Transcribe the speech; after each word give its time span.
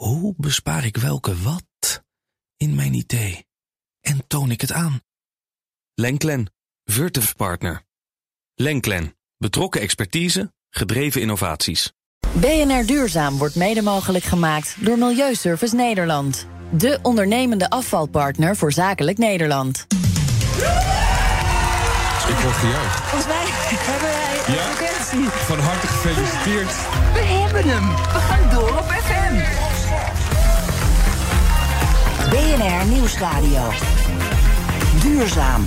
Hoe 0.00 0.34
bespaar 0.36 0.84
ik 0.84 0.96
welke 0.96 1.36
wat 1.42 2.02
in 2.56 2.74
mijn 2.74 2.94
idee? 2.94 3.46
En 4.00 4.26
toon 4.26 4.50
ik 4.50 4.60
het 4.60 4.72
aan? 4.72 5.00
Lenklen, 5.94 6.52
Virtuf 6.84 7.36
Partner. 7.36 7.82
Lenklen, 8.54 9.16
betrokken 9.36 9.80
expertise, 9.80 10.52
gedreven 10.70 11.20
innovaties. 11.20 11.92
BNR 12.32 12.86
Duurzaam 12.86 13.38
wordt 13.38 13.54
mede 13.54 13.82
mogelijk 13.82 14.24
gemaakt 14.24 14.84
door 14.84 14.98
Milieuservice 14.98 15.74
Nederland. 15.74 16.46
De 16.70 16.98
ondernemende 17.02 17.70
afvalpartner 17.70 18.56
voor 18.56 18.72
zakelijk 18.72 19.18
Nederland. 19.18 19.86
Ik 22.28 22.36
word 22.36 22.54
gejuicht. 22.54 23.00
Volgens 23.00 23.26
mij 23.26 23.44
hebben 23.46 24.08
wij 24.08 24.54
Ja? 24.54 24.88
Van 25.30 25.58
harte 25.58 25.86
gefeliciteerd. 25.86 26.72
We 27.12 27.20
hebben 27.20 27.68
hem. 27.68 27.88
We 27.88 28.18
gaan 28.18 28.50
door 28.54 28.89
BNR 32.30 32.86
Nieuwsradio. 32.86 33.70
Duurzaam. 35.02 35.66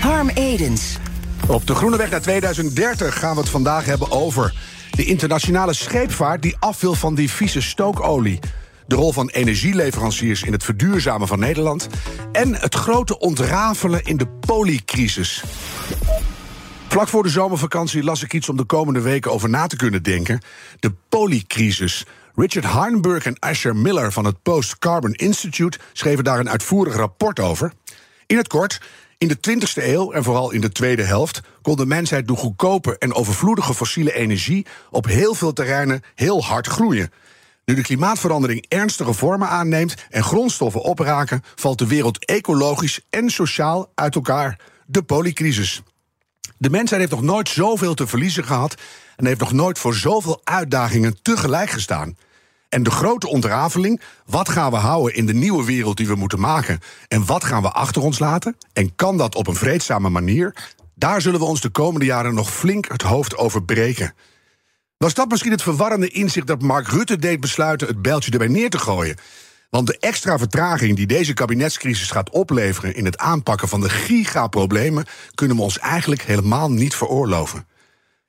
Harm 0.00 0.28
Edens. 0.28 0.96
Op 1.48 1.66
de 1.66 1.74
Groene 1.74 1.96
Weg 1.96 2.10
naar 2.10 2.20
2030 2.20 3.18
gaan 3.18 3.34
we 3.34 3.40
het 3.40 3.48
vandaag 3.48 3.84
hebben 3.84 4.10
over 4.10 4.54
de 4.90 5.04
internationale 5.04 5.72
scheepvaart 5.72 6.42
die 6.42 6.56
af 6.58 6.80
wil 6.80 6.94
van 6.94 7.14
die 7.14 7.30
vieze 7.30 7.60
stookolie. 7.60 8.38
De 8.86 8.94
rol 8.94 9.12
van 9.12 9.28
energieleveranciers 9.28 10.42
in 10.42 10.52
het 10.52 10.64
verduurzamen 10.64 11.28
van 11.28 11.38
Nederland. 11.38 11.88
En 12.32 12.54
het 12.54 12.74
grote 12.74 13.18
ontrafelen 13.18 14.04
in 14.04 14.16
de 14.16 14.28
poliecrisis. 14.28 15.42
Vlak 16.88 17.08
voor 17.08 17.22
de 17.22 17.28
zomervakantie 17.28 18.02
las 18.02 18.22
ik 18.22 18.32
iets 18.32 18.48
om 18.48 18.56
de 18.56 18.64
komende 18.64 19.00
weken 19.00 19.32
over 19.32 19.48
na 19.48 19.66
te 19.66 19.76
kunnen 19.76 20.02
denken. 20.02 20.40
De 20.80 20.92
poliecrisis. 21.08 22.04
Richard 22.38 22.72
Heinberg 22.72 23.26
en 23.26 23.38
Asher 23.38 23.76
Miller 23.76 24.12
van 24.12 24.24
het 24.24 24.42
Post 24.42 24.78
Carbon 24.78 25.12
Institute 25.12 25.78
schreven 25.92 26.24
daar 26.24 26.38
een 26.38 26.50
uitvoerig 26.50 26.96
rapport 26.96 27.40
over. 27.40 27.72
In 28.26 28.36
het 28.36 28.48
kort, 28.48 28.80
in 29.18 29.28
de 29.28 29.36
20e 29.36 29.82
eeuw 29.82 30.12
en 30.12 30.24
vooral 30.24 30.50
in 30.50 30.60
de 30.60 30.72
tweede 30.72 31.02
helft 31.02 31.40
kon 31.62 31.76
de 31.76 31.86
mensheid 31.86 32.26
door 32.26 32.36
goedkope 32.36 32.98
en 32.98 33.14
overvloedige 33.14 33.74
fossiele 33.74 34.12
energie 34.12 34.66
op 34.90 35.06
heel 35.06 35.34
veel 35.34 35.52
terreinen 35.52 36.02
heel 36.14 36.44
hard 36.44 36.66
groeien. 36.66 37.12
Nu 37.64 37.74
de 37.74 37.82
klimaatverandering 37.82 38.64
ernstige 38.68 39.12
vormen 39.12 39.48
aanneemt 39.48 39.94
en 40.10 40.24
grondstoffen 40.24 40.82
opraken, 40.82 41.42
valt 41.54 41.78
de 41.78 41.86
wereld 41.86 42.24
ecologisch 42.24 43.00
en 43.10 43.30
sociaal 43.30 43.92
uit 43.94 44.14
elkaar. 44.14 44.60
De 44.86 45.02
poliecrisis. 45.02 45.82
De 46.58 46.70
mensheid 46.70 47.00
heeft 47.00 47.12
nog 47.12 47.22
nooit 47.22 47.48
zoveel 47.48 47.94
te 47.94 48.06
verliezen 48.06 48.44
gehad 48.44 48.74
en 49.16 49.26
heeft 49.26 49.40
nog 49.40 49.52
nooit 49.52 49.78
voor 49.78 49.94
zoveel 49.94 50.40
uitdagingen 50.44 51.22
tegelijk 51.22 51.70
gestaan. 51.70 52.16
En 52.68 52.82
de 52.82 52.90
grote 52.90 53.28
ontrafeling, 53.28 54.00
wat 54.26 54.48
gaan 54.48 54.70
we 54.70 54.76
houden 54.76 55.14
in 55.14 55.26
de 55.26 55.34
nieuwe 55.34 55.64
wereld 55.64 55.96
die 55.96 56.06
we 56.06 56.14
moeten 56.14 56.40
maken 56.40 56.80
en 57.08 57.26
wat 57.26 57.44
gaan 57.44 57.62
we 57.62 57.70
achter 57.70 58.02
ons 58.02 58.18
laten 58.18 58.56
en 58.72 58.94
kan 58.94 59.16
dat 59.16 59.34
op 59.34 59.46
een 59.46 59.54
vreedzame 59.54 60.08
manier? 60.08 60.54
Daar 60.94 61.20
zullen 61.20 61.40
we 61.40 61.46
ons 61.46 61.60
de 61.60 61.68
komende 61.68 62.06
jaren 62.06 62.34
nog 62.34 62.52
flink 62.52 62.88
het 62.88 63.02
hoofd 63.02 63.36
over 63.36 63.64
breken. 63.64 64.14
Was 64.96 65.14
dat 65.14 65.28
misschien 65.28 65.52
het 65.52 65.62
verwarrende 65.62 66.08
inzicht 66.08 66.46
dat 66.46 66.62
Mark 66.62 66.88
Rutte 66.88 67.18
deed 67.18 67.40
besluiten 67.40 67.86
het 67.86 68.02
bijltje 68.02 68.30
erbij 68.30 68.48
neer 68.48 68.70
te 68.70 68.78
gooien? 68.78 69.16
Want 69.70 69.86
de 69.86 69.98
extra 69.98 70.38
vertraging 70.38 70.96
die 70.96 71.06
deze 71.06 71.32
kabinetscrisis 71.32 72.10
gaat 72.10 72.30
opleveren 72.30 72.94
in 72.94 73.04
het 73.04 73.18
aanpakken 73.18 73.68
van 73.68 73.80
de 73.80 73.88
gigaproblemen 73.88 75.06
kunnen 75.34 75.56
we 75.56 75.62
ons 75.62 75.78
eigenlijk 75.78 76.22
helemaal 76.22 76.70
niet 76.70 76.94
veroorloven. 76.94 77.66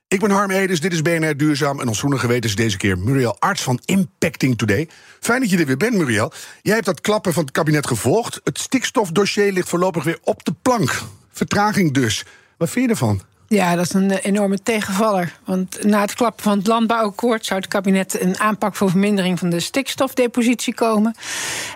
Ik 0.08 0.20
ben 0.20 0.30
Harm 0.30 0.50
Edens, 0.50 0.80
dit 0.80 0.92
is 0.92 1.02
BNR 1.02 1.36
Duurzaam 1.36 1.80
en 1.80 1.88
ons 1.88 1.98
groene 1.98 2.18
geweten 2.18 2.50
is 2.50 2.56
deze 2.56 2.76
keer 2.76 2.98
Muriel 2.98 3.36
Arts 3.38 3.62
van 3.62 3.80
Impacting 3.84 4.58
Today. 4.58 4.88
Fijn 5.20 5.40
dat 5.40 5.50
je 5.50 5.58
er 5.58 5.66
weer 5.66 5.76
bent, 5.76 5.94
Muriel. 5.94 6.32
Jij 6.62 6.74
hebt 6.74 6.86
dat 6.86 7.00
klappen 7.00 7.32
van 7.32 7.42
het 7.42 7.52
kabinet 7.52 7.86
gevolgd. 7.86 8.40
Het 8.44 8.58
stikstofdossier 8.58 9.52
ligt 9.52 9.68
voorlopig 9.68 10.04
weer 10.04 10.18
op 10.22 10.44
de 10.44 10.54
plank. 10.62 11.02
Vertraging 11.30 11.94
dus. 11.94 12.24
Wat 12.56 12.70
vind 12.70 12.84
je 12.84 12.90
ervan? 12.90 13.22
Ja, 13.48 13.76
dat 13.76 13.84
is 13.84 13.92
een 13.92 14.10
eh, 14.10 14.24
enorme 14.24 14.62
tegenvaller. 14.62 15.32
Want 15.44 15.84
na 15.84 16.00
het 16.00 16.14
klappen 16.14 16.42
van 16.42 16.58
het 16.58 16.66
landbouwakkoord 16.66 17.46
zou 17.46 17.60
het 17.60 17.68
kabinet 17.68 18.20
een 18.20 18.38
aanpak 18.38 18.74
voor 18.74 18.90
vermindering 18.90 19.38
van 19.38 19.50
de 19.50 19.60
stikstofdepositie 19.60 20.74
komen. 20.74 21.14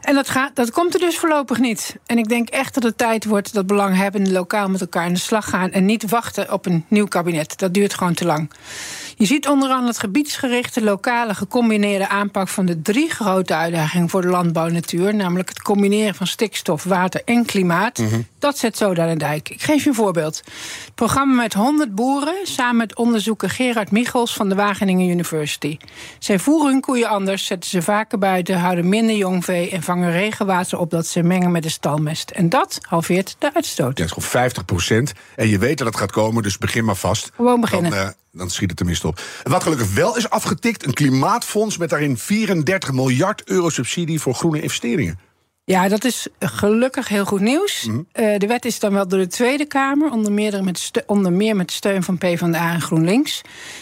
En 0.01 0.15
dat, 0.15 0.29
gaat, 0.29 0.57
dat 0.57 0.71
komt 0.71 0.95
er 0.95 1.01
dus 1.01 1.19
voorlopig 1.19 1.59
niet. 1.59 1.97
En 2.07 2.19
ik 2.19 2.29
denk 2.29 2.49
echt 2.49 2.75
dat 2.75 2.83
het 2.83 2.99
tijd 2.99 3.25
wordt 3.25 3.53
dat 3.53 3.67
belanghebbenden 3.67 4.33
lokaal 4.33 4.69
met 4.69 4.81
elkaar 4.81 5.05
aan 5.05 5.13
de 5.13 5.19
slag 5.19 5.49
gaan 5.49 5.71
en 5.71 5.85
niet 5.85 6.11
wachten 6.11 6.53
op 6.53 6.67
een 6.67 6.85
nieuw 6.89 7.07
kabinet. 7.07 7.59
Dat 7.59 7.75
duurt 7.75 7.95
gewoon 7.95 8.15
te 8.15 8.25
lang. 8.25 8.51
Je 9.23 9.29
ziet 9.29 9.49
onder 9.49 9.69
andere 9.69 9.87
het 9.87 9.99
gebiedsgerichte, 9.99 10.83
lokale, 10.83 11.35
gecombineerde 11.35 12.09
aanpak 12.09 12.49
van 12.49 12.67
de 12.67 12.83
drie 12.83 13.11
grote 13.11 13.55
uitdagingen 13.55 14.09
voor 14.09 14.23
de 14.23 14.29
landbouw 14.29 14.69
natuur. 14.69 15.15
Namelijk 15.15 15.49
het 15.49 15.63
combineren 15.63 16.15
van 16.15 16.27
stikstof, 16.27 16.85
water 16.85 17.23
en 17.25 17.45
klimaat. 17.45 18.03
Dat 18.39 18.59
zet 18.59 18.77
zo 18.77 18.95
aan 18.95 19.09
de 19.09 19.17
dijk. 19.17 19.49
Ik 19.49 19.63
geef 19.63 19.83
je 19.83 19.89
een 19.89 19.95
voorbeeld. 19.95 20.37
Het 20.85 20.95
programma 20.95 21.43
met 21.43 21.55
100 21.55 21.95
boeren, 21.95 22.35
samen 22.43 22.77
met 22.77 22.97
onderzoeker 22.97 23.51
Gerard 23.51 23.91
Michels 23.91 24.35
van 24.35 24.49
de 24.49 24.55
Wageningen 24.55 25.09
University. 25.09 25.77
Zij 26.19 26.39
voeren 26.39 26.73
hun 26.73 26.81
koeien 26.81 27.09
anders, 27.09 27.47
zetten 27.47 27.71
ze 27.71 27.83
vaker 27.83 28.19
buiten, 28.19 28.59
houden 28.59 28.89
minder 28.89 29.17
jongvee 29.17 29.71
en 29.71 29.83
vangen 29.83 30.11
regenwater 30.11 30.79
op 30.79 30.91
dat 30.91 31.07
ze 31.07 31.23
mengen 31.23 31.51
met 31.51 31.63
de 31.63 31.69
stalmest. 31.69 32.31
En 32.31 32.49
dat 32.49 32.79
halveert 32.81 33.37
de 33.39 33.55
uitstoot. 33.55 33.99
Ja, 33.99 34.05
het 34.05 34.17
is 34.17 34.23
gewoon 34.23 34.43
50 34.43 34.65
procent. 34.65 35.13
En 35.37 35.49
je 35.49 35.59
weet 35.59 35.79
dat 35.79 35.87
het 35.87 35.97
gaat 35.97 36.13
komen, 36.13 36.43
dus 36.43 36.59
begin 36.59 36.85
maar 36.85 36.97
vast. 36.97 37.31
Gewoon 37.35 37.61
beginnen. 37.61 37.91
Dan, 37.91 38.01
eh, 38.01 38.09
dan 38.33 38.51
schiet 38.51 38.69
het 38.69 38.77
tenminste 38.77 39.07
op. 39.07 39.21
Wat 39.43 39.63
gelukkig 39.63 39.95
wel 39.95 40.17
is 40.17 40.31
afgetikt, 40.31 40.87
een 40.87 40.93
klimaatfonds... 40.93 41.77
met 41.77 41.91
daarin 41.91 42.19
34 42.19 42.93
miljard 42.93 43.43
euro 43.45 43.69
subsidie 43.69 44.21
voor 44.21 44.35
groene 44.35 44.61
investeringen. 44.61 45.19
Ja, 45.65 45.89
dat 45.89 46.05
is 46.05 46.27
gelukkig 46.39 47.09
heel 47.09 47.25
goed 47.25 47.41
nieuws. 47.41 47.89
Eh, 48.13 48.39
de 48.39 48.47
wet 48.47 48.65
is 48.65 48.79
dan 48.79 48.93
wel 48.93 49.09
door 49.09 49.19
de 49.19 49.27
Tweede 49.27 49.67
Kamer, 49.67 50.11
onder 50.11 50.33
meer, 50.33 50.65
met 50.65 50.91
onder 51.07 51.33
meer 51.33 51.57
met 51.57 51.73
steun 51.73 52.03
van 52.03 52.19
PvdA 52.19 52.73
en 52.73 52.81
GroenLinks. 52.81 53.41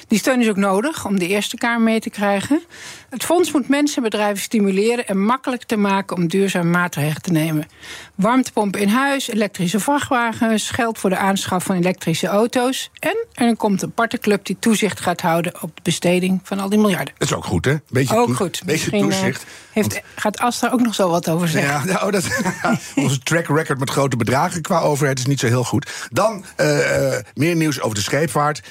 Die 0.09 0.19
steun 0.19 0.41
is 0.41 0.49
ook 0.49 0.57
nodig 0.57 1.07
om 1.07 1.19
de 1.19 1.27
Eerste 1.27 1.57
Kamer 1.57 1.81
mee 1.81 2.01
te 2.01 2.11
krijgen. 2.11 2.63
Het 3.11 3.25
fonds 3.25 3.53
moet 3.53 3.69
mensen 3.69 3.97
en 3.97 4.03
bedrijven 4.03 4.43
stimuleren 4.43 5.07
en 5.07 5.25
makkelijk 5.25 5.63
te 5.63 5.77
maken 5.77 6.17
om 6.17 6.29
duurzame 6.29 6.71
maatregelen 6.71 7.23
te 7.23 7.33
nemen. 7.33 7.69
Warmtepompen 8.15 8.81
in 8.81 8.89
huis, 8.89 9.29
elektrische 9.29 9.81
vrachtwagens, 9.81 10.71
geld 10.71 10.99
voor 10.99 11.11
de 11.11 11.17
aanschaf 11.17 11.65
van 11.65 11.77
elektrische 11.77 12.27
auto's. 12.27 12.91
En 12.99 13.27
er 13.33 13.57
komt 13.57 13.83
een 13.83 13.89
aparte 13.89 14.19
club 14.19 14.45
die 14.45 14.57
toezicht 14.59 15.01
gaat 15.01 15.21
houden 15.21 15.63
op 15.63 15.77
de 15.77 15.83
besteding 15.83 16.41
van 16.43 16.59
al 16.59 16.69
die 16.69 16.79
miljarden. 16.79 17.15
Dat 17.19 17.29
is 17.29 17.35
ook 17.35 17.45
goed, 17.45 17.65
hè? 17.65 17.77
Beetje 17.89 18.17
Ook 18.17 18.37
goed. 18.37 18.63
Beetje 18.65 18.91
eh, 18.91 19.01
toezicht. 19.01 19.45
heeft, 19.73 20.01
gaat 20.15 20.39
Astra 20.39 20.71
ook 20.71 20.81
nog 20.81 20.95
zo 20.95 21.09
wat 21.09 21.29
over 21.29 21.49
zeggen. 21.49 21.73
Ja, 21.73 21.85
nou, 21.85 22.11
dat, 22.11 22.29
onze 22.95 23.19
track 23.19 23.47
record 23.47 23.79
met 23.79 23.91
grote 23.91 24.17
bedragen 24.17 24.63
qua 24.63 24.81
overheid 24.81 25.19
is 25.19 25.27
niet 25.27 25.41
zo 25.41 25.47
heel 25.47 25.65
goed. 25.65 26.09
Dan 26.11 26.45
eh, 26.57 27.17
eh, 27.17 27.25
meer 27.35 27.57
nieuws 27.57 27.81
over 27.81 27.95
de 27.95 28.03
scheepvaart. 28.03 28.63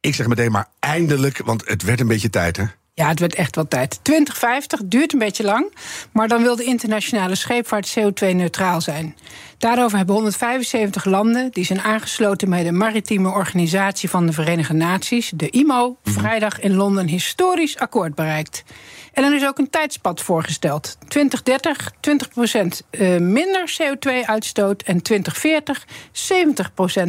Ik 0.00 0.14
zeg 0.14 0.26
meteen 0.26 0.52
maar 0.52 0.68
eindelijk, 0.78 1.40
want 1.44 1.68
het 1.68 1.82
werd 1.82 2.00
een 2.00 2.06
beetje 2.06 2.30
tijd, 2.30 2.56
hè? 2.56 2.64
Ja, 2.94 3.08
het 3.08 3.20
werd 3.20 3.34
echt 3.34 3.54
wel 3.54 3.68
tijd. 3.68 3.98
2050 4.02 4.80
duurt 4.84 5.12
een 5.12 5.18
beetje 5.18 5.44
lang, 5.44 5.74
maar 6.12 6.28
dan 6.28 6.42
wil 6.42 6.56
de 6.56 6.64
internationale 6.64 7.34
scheepvaart 7.34 7.98
CO2-neutraal 7.98 8.80
zijn. 8.80 9.16
Daarover 9.58 9.96
hebben 9.96 10.14
175 10.14 11.04
landen, 11.04 11.50
die 11.50 11.64
zijn 11.64 11.80
aangesloten 11.80 12.50
bij 12.50 12.62
de 12.62 12.72
maritieme 12.72 13.28
organisatie 13.28 14.10
van 14.10 14.26
de 14.26 14.32
Verenigde 14.32 14.74
Naties, 14.74 15.32
de 15.34 15.50
IMO, 15.50 15.96
vrijdag 16.04 16.60
in 16.60 16.74
Londen 16.74 17.06
historisch 17.06 17.78
akkoord 17.78 18.14
bereikt. 18.14 18.64
En 19.12 19.24
er 19.24 19.34
is 19.34 19.46
ook 19.46 19.58
een 19.58 19.70
tijdspad 19.70 20.20
voorgesteld. 20.20 20.96
2030 21.08 21.92
20% 22.00 22.86
eh, 22.90 23.16
minder 23.16 23.76
CO2-uitstoot 23.82 24.82
en 24.82 25.02
2040 25.02 25.86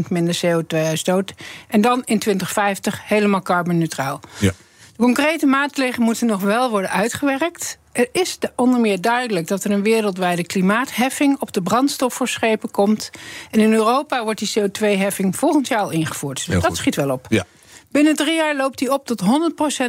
70% 0.03 0.07
minder 0.09 0.39
CO2-uitstoot. 0.45 1.33
En 1.67 1.81
dan 1.81 2.01
in 2.05 2.19
2050 2.19 3.01
helemaal 3.07 3.41
carbonneutraal. 3.41 4.19
Ja. 4.39 4.51
De 4.95 5.03
concrete 5.03 5.45
maatregelen 5.45 6.05
moeten 6.05 6.27
nog 6.27 6.41
wel 6.41 6.69
worden 6.69 6.89
uitgewerkt. 6.89 7.77
Er 7.91 8.07
is 8.11 8.39
de- 8.39 8.51
onder 8.55 8.79
meer 8.79 9.01
duidelijk 9.01 9.47
dat 9.47 9.63
er 9.63 9.71
een 9.71 9.83
wereldwijde 9.83 10.43
klimaatheffing 10.45 11.39
op 11.39 11.51
de 11.53 11.61
brandstof 11.61 12.13
voor 12.13 12.27
schepen 12.27 12.71
komt. 12.71 13.09
En 13.51 13.59
in 13.59 13.73
Europa 13.73 14.23
wordt 14.23 14.39
die 14.39 14.51
CO2-heffing 14.59 15.35
volgend 15.35 15.67
jaar 15.67 15.79
al 15.79 15.89
ingevoerd. 15.91 16.35
Dus 16.37 16.45
Heel 16.45 16.59
dat 16.59 16.65
goed. 16.69 16.77
schiet 16.77 16.95
wel 16.95 17.09
op. 17.11 17.25
Ja. 17.29 17.45
Binnen 17.93 18.15
drie 18.15 18.35
jaar 18.35 18.55
loopt 18.55 18.77
die 18.77 18.91
op 18.93 19.05
tot 19.05 19.21
100% 19.21 19.25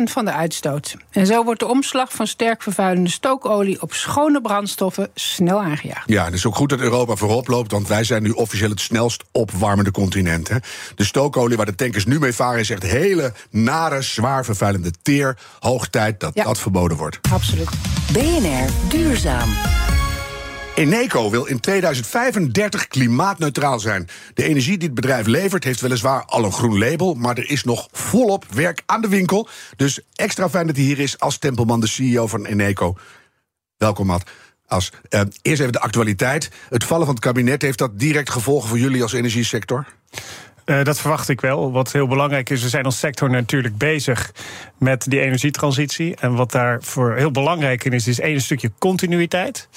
van 0.05 0.25
de 0.25 0.33
uitstoot. 0.33 0.97
En 1.11 1.27
zo 1.27 1.45
wordt 1.45 1.61
de 1.61 1.67
omslag 1.67 2.13
van 2.13 2.27
sterk 2.27 2.63
vervuilende 2.63 3.11
stookolie 3.11 3.83
op 3.83 3.93
schone 3.93 4.41
brandstoffen 4.41 5.11
snel 5.15 5.61
aangejaagd. 5.63 6.09
Ja, 6.09 6.25
het 6.25 6.35
is 6.35 6.47
ook 6.47 6.55
goed 6.55 6.69
dat 6.69 6.81
Europa 6.81 7.15
voorop 7.15 7.49
loopt, 7.49 7.71
want 7.73 7.89
wij 7.89 8.05
zijn 8.05 8.23
nu 8.23 8.31
officieel 8.31 8.71
het 8.71 8.81
snelst 8.81 9.25
opwarmende 9.33 9.91
continent. 9.91 10.49
Hè. 10.49 10.57
De 10.95 11.05
stookolie 11.05 11.57
waar 11.57 11.67
de 11.67 11.75
tankers 11.75 12.07
nu 12.07 12.19
mee 12.19 12.33
varen 12.33 12.61
is 12.61 12.71
echt 12.71 12.83
hele 12.83 13.33
nare, 13.51 14.03
zwaar 14.03 14.45
vervuilende 14.45 14.91
teer. 15.03 15.39
Hoog 15.61 15.89
tijd 15.89 16.21
dat 16.21 16.31
Ja. 16.35 16.45
dat 16.45 16.59
verboden 16.59 16.97
wordt. 16.97 17.19
Absoluut. 17.33 17.69
BNR 18.13 18.69
Duurzaam. 18.89 19.49
Eneco 20.75 21.31
wil 21.31 21.45
in 21.45 21.61
2035 21.61 22.89
klimaatneutraal 22.89 23.81
zijn. 23.81 24.09
De 24.35 24.45
energie 24.45 24.79
die 24.79 24.87
het 24.87 24.95
bedrijf 24.95 25.27
levert 25.27 25.65
heeft 25.65 25.81
weliswaar 25.81 26.25
al 26.25 26.45
een 26.45 26.53
groen 26.53 26.79
label, 26.79 27.15
maar 27.15 27.39
er 27.39 27.51
is 27.51 27.65
nog 27.65 27.89
volop 27.93 28.45
werk 28.51 28.83
aan 28.87 29.01
de 29.01 29.09
winkel. 29.09 29.49
Dus 29.77 30.01
extra 30.15 30.49
fijn 30.49 30.67
dat 30.67 30.77
hij 30.77 30.85
hier 30.85 30.99
is 30.99 31.19
als 31.19 31.39
Tempelman, 31.39 31.81
de 31.81 31.87
CEO 31.87 32.27
van 32.27 32.47
Eneco. 32.47 32.97
Welkom, 33.77 34.07
Matt. 34.07 34.31
Als, 34.67 34.93
uh, 35.11 35.21
eerst 35.43 35.61
even 35.61 35.73
de 35.73 35.81
actualiteit. 35.81 36.51
Het 36.69 36.85
vallen 36.85 37.07
van 37.07 37.15
het 37.15 37.25
kabinet, 37.25 37.63
heeft 37.63 37.79
dat 37.79 37.99
direct 37.99 38.31
gevolgen 38.31 38.69
voor 38.69 38.79
jullie 38.79 39.03
als 39.03 39.13
energiesector? 39.13 39.87
Uh, 40.65 40.85
dat 40.85 41.01
verwacht 41.01 41.29
ik 41.29 41.41
wel. 41.41 41.73
Wat 41.73 41.93
heel 41.93 42.07
belangrijk 42.07 42.51
is, 42.51 42.63
we 42.63 42.69
zijn 42.69 42.85
als 42.85 42.99
sector 42.99 43.31
natuurlijk 43.31 43.79
bezig 43.79 44.33
met 44.79 45.05
die 45.09 45.21
energietransitie. 45.21 46.17
En 46.17 46.35
wat 46.35 46.53
daarvoor 46.53 47.15
heel 47.15 47.31
belangrijk 47.31 47.85
in 47.85 47.93
is, 47.93 48.07
is 48.07 48.21
één 48.21 48.41
stukje 48.41 48.71
continuïteit, 48.79 49.69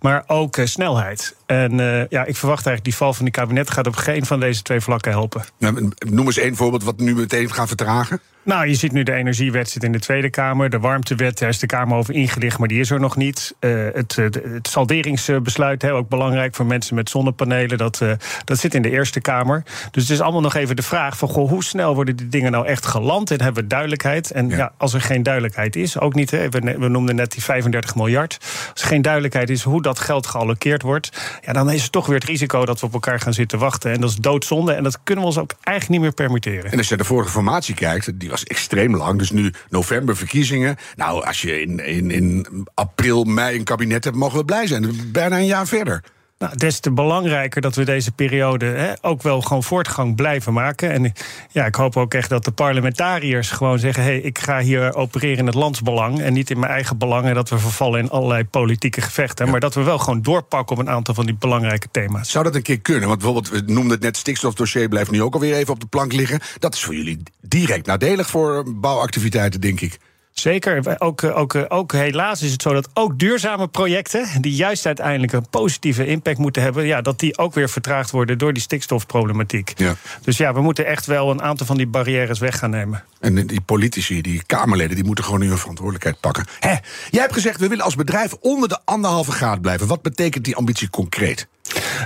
maar 0.00 0.24
ook 0.26 0.56
uh, 0.56 0.66
snelheid. 0.66 1.36
En 1.52 1.78
uh, 1.78 2.08
ja, 2.08 2.24
ik 2.24 2.36
verwacht 2.36 2.66
eigenlijk 2.66 2.84
die 2.84 2.94
val 2.94 3.14
van 3.14 3.24
die 3.24 3.34
kabinet 3.34 3.70
gaat 3.70 3.86
op 3.86 3.96
geen 3.96 4.26
van 4.26 4.40
deze 4.40 4.62
twee 4.62 4.80
vlakken 4.80 5.10
helpen. 5.10 5.44
Nou, 5.58 5.92
noem 5.98 6.26
eens 6.26 6.38
één 6.38 6.56
voorbeeld 6.56 6.84
wat 6.84 6.98
nu 6.98 7.14
meteen 7.14 7.52
gaat 7.52 7.68
vertragen. 7.68 8.20
Nou, 8.44 8.66
je 8.66 8.74
ziet 8.74 8.92
nu 8.92 9.02
de 9.02 9.12
energiewet 9.12 9.70
zit 9.70 9.82
in 9.82 9.92
de 9.92 9.98
Tweede 9.98 10.30
Kamer. 10.30 10.70
De 10.70 10.78
warmtewet, 10.78 11.38
daar 11.38 11.48
is 11.48 11.58
de 11.58 11.66
Kamer 11.66 11.96
over 11.96 12.14
ingelicht, 12.14 12.58
maar 12.58 12.68
die 12.68 12.80
is 12.80 12.90
er 12.90 13.00
nog 13.00 13.16
niet. 13.16 13.54
Uh, 13.60 13.86
het, 13.92 14.16
het, 14.16 14.68
salderingsbesluit, 14.68 15.82
heel 15.82 15.96
ook 15.96 16.08
belangrijk 16.08 16.54
voor 16.54 16.66
mensen 16.66 16.94
met 16.94 17.10
zonnepanelen, 17.10 17.78
dat, 17.78 18.00
uh, 18.02 18.12
dat 18.44 18.58
zit 18.58 18.74
in 18.74 18.82
de 18.82 18.90
Eerste 18.90 19.20
Kamer. 19.20 19.62
Dus 19.90 20.02
het 20.02 20.12
is 20.12 20.20
allemaal 20.20 20.40
nog 20.40 20.54
even 20.54 20.76
de 20.76 20.82
vraag 20.82 21.18
van 21.18 21.28
goh, 21.28 21.48
hoe 21.48 21.64
snel 21.64 21.94
worden 21.94 22.16
die 22.16 22.28
dingen 22.28 22.52
nou 22.52 22.66
echt 22.66 22.86
geland 22.86 23.30
en 23.30 23.42
hebben 23.42 23.62
we 23.62 23.68
duidelijkheid? 23.68 24.30
En 24.30 24.48
ja. 24.48 24.56
ja 24.56 24.72
als 24.76 24.94
er 24.94 25.00
geen 25.00 25.22
duidelijkheid 25.22 25.76
is, 25.76 25.98
ook 25.98 26.14
niet, 26.14 26.30
hè, 26.30 26.48
we, 26.48 26.76
we 26.78 26.88
noemden 26.88 27.14
net 27.14 27.32
die 27.32 27.42
35 27.42 27.94
miljard. 27.94 28.38
Als 28.72 28.82
er 28.82 28.88
geen 28.88 29.02
duidelijkheid 29.02 29.50
is 29.50 29.62
hoe 29.62 29.82
dat 29.82 29.98
geld 29.98 30.26
gealloceerd 30.26 30.82
wordt, 30.82 31.10
ja, 31.44 31.52
dan 31.52 31.70
is 31.70 31.82
het 31.82 31.92
toch 31.92 32.06
weer 32.06 32.18
het 32.18 32.28
risico 32.28 32.64
dat 32.64 32.80
we 32.80 32.86
op 32.86 32.92
elkaar 32.92 33.20
gaan 33.20 33.32
zitten 33.32 33.58
wachten. 33.58 33.92
En 33.92 34.00
dat 34.00 34.10
is 34.10 34.16
doodzonde 34.16 34.72
en 34.72 34.82
dat 34.82 34.98
kunnen 35.02 35.24
we 35.24 35.30
ons 35.30 35.38
ook 35.38 35.54
eigenlijk 35.62 35.88
niet 35.88 36.00
meer 36.00 36.26
permitteren. 36.26 36.72
En 36.72 36.78
als 36.78 36.88
je 36.88 36.96
de 36.96 37.04
vorige 37.04 37.30
formatie 37.30 37.74
kijkt, 37.74 38.20
die 38.20 38.30
was 38.30 38.44
extreem 38.44 38.96
lang. 38.96 39.18
Dus 39.18 39.30
nu 39.30 39.52
november 39.68 40.16
verkiezingen. 40.16 40.76
Nou, 40.96 41.24
als 41.24 41.42
je 41.42 41.60
in, 41.60 41.78
in, 41.78 42.10
in 42.10 42.46
april, 42.74 43.24
mei 43.24 43.58
een 43.58 43.64
kabinet 43.64 44.04
hebt, 44.04 44.16
mogen 44.16 44.38
we 44.38 44.44
blij 44.44 44.66
zijn. 44.66 45.10
Bijna 45.12 45.36
een 45.36 45.46
jaar 45.46 45.66
verder. 45.66 46.02
Nou, 46.42 46.56
des 46.56 46.80
te 46.80 46.90
belangrijker 46.90 47.60
dat 47.60 47.74
we 47.74 47.84
deze 47.84 48.12
periode 48.12 48.64
hè, 48.64 48.92
ook 49.00 49.22
wel 49.22 49.40
gewoon 49.40 49.62
voortgang 49.62 50.16
blijven 50.16 50.52
maken. 50.52 50.90
En 50.90 51.12
ja, 51.50 51.66
ik 51.66 51.74
hoop 51.74 51.96
ook 51.96 52.14
echt 52.14 52.28
dat 52.28 52.44
de 52.44 52.50
parlementariërs 52.50 53.50
gewoon 53.50 53.78
zeggen: 53.78 54.02
hé, 54.02 54.08
hey, 54.08 54.20
ik 54.20 54.38
ga 54.38 54.60
hier 54.60 54.94
opereren 54.94 55.38
in 55.38 55.46
het 55.46 55.54
landsbelang 55.54 56.20
en 56.20 56.32
niet 56.32 56.50
in 56.50 56.58
mijn 56.58 56.72
eigen 56.72 56.98
belang. 56.98 57.26
En 57.26 57.34
dat 57.34 57.48
we 57.48 57.58
vervallen 57.58 58.00
in 58.00 58.10
allerlei 58.10 58.44
politieke 58.44 59.00
gevechten. 59.00 59.44
Ja. 59.44 59.50
Maar 59.50 59.60
dat 59.60 59.74
we 59.74 59.82
wel 59.82 59.98
gewoon 59.98 60.22
doorpakken 60.22 60.76
op 60.76 60.82
een 60.82 60.90
aantal 60.90 61.14
van 61.14 61.26
die 61.26 61.34
belangrijke 61.34 61.88
thema's. 61.90 62.30
Zou 62.30 62.44
dat 62.44 62.54
een 62.54 62.62
keer 62.62 62.80
kunnen? 62.80 63.08
Want 63.08 63.20
bijvoorbeeld, 63.20 63.48
we 63.48 63.72
noemden 63.72 63.92
het 63.92 64.02
net, 64.02 64.16
stikstofdossier 64.16 64.88
blijft 64.88 65.10
nu 65.10 65.22
ook 65.22 65.34
alweer 65.34 65.54
even 65.54 65.72
op 65.72 65.80
de 65.80 65.86
plank 65.86 66.12
liggen. 66.12 66.40
Dat 66.58 66.74
is 66.74 66.84
voor 66.84 66.94
jullie 66.94 67.22
direct 67.40 67.86
nadelig 67.86 68.26
voor 68.26 68.64
bouwactiviteiten, 68.74 69.60
denk 69.60 69.80
ik. 69.80 69.98
Zeker. 70.32 71.00
Ook, 71.00 71.24
ook, 71.24 71.64
ook 71.68 71.92
helaas 71.92 72.42
is 72.42 72.52
het 72.52 72.62
zo 72.62 72.72
dat 72.72 72.88
ook 72.94 73.18
duurzame 73.18 73.68
projecten, 73.68 74.26
die 74.40 74.54
juist 74.54 74.86
uiteindelijk 74.86 75.32
een 75.32 75.48
positieve 75.50 76.06
impact 76.06 76.38
moeten 76.38 76.62
hebben, 76.62 76.86
ja, 76.86 77.00
dat 77.00 77.18
die 77.18 77.38
ook 77.38 77.54
weer 77.54 77.68
vertraagd 77.68 78.10
worden 78.10 78.38
door 78.38 78.52
die 78.52 78.62
stikstofproblematiek. 78.62 79.72
Ja. 79.76 79.94
Dus 80.22 80.36
ja, 80.36 80.54
we 80.54 80.60
moeten 80.60 80.86
echt 80.86 81.06
wel 81.06 81.30
een 81.30 81.42
aantal 81.42 81.66
van 81.66 81.76
die 81.76 81.86
barrières 81.86 82.38
weg 82.38 82.58
gaan 82.58 82.70
nemen. 82.70 83.04
En 83.20 83.46
die 83.46 83.60
politici, 83.60 84.20
die 84.20 84.42
Kamerleden, 84.46 84.94
die 84.94 85.04
moeten 85.04 85.24
gewoon 85.24 85.40
hun 85.40 85.58
verantwoordelijkheid 85.58 86.20
pakken. 86.20 86.46
Hé, 86.58 86.76
jij 87.10 87.20
hebt 87.20 87.32
gezegd, 87.32 87.60
we 87.60 87.68
willen 87.68 87.84
als 87.84 87.94
bedrijf 87.94 88.32
onder 88.40 88.68
de 88.68 88.78
anderhalve 88.84 89.32
graad 89.32 89.60
blijven. 89.60 89.86
Wat 89.86 90.02
betekent 90.02 90.44
die 90.44 90.56
ambitie 90.56 90.90
concreet? 90.90 91.48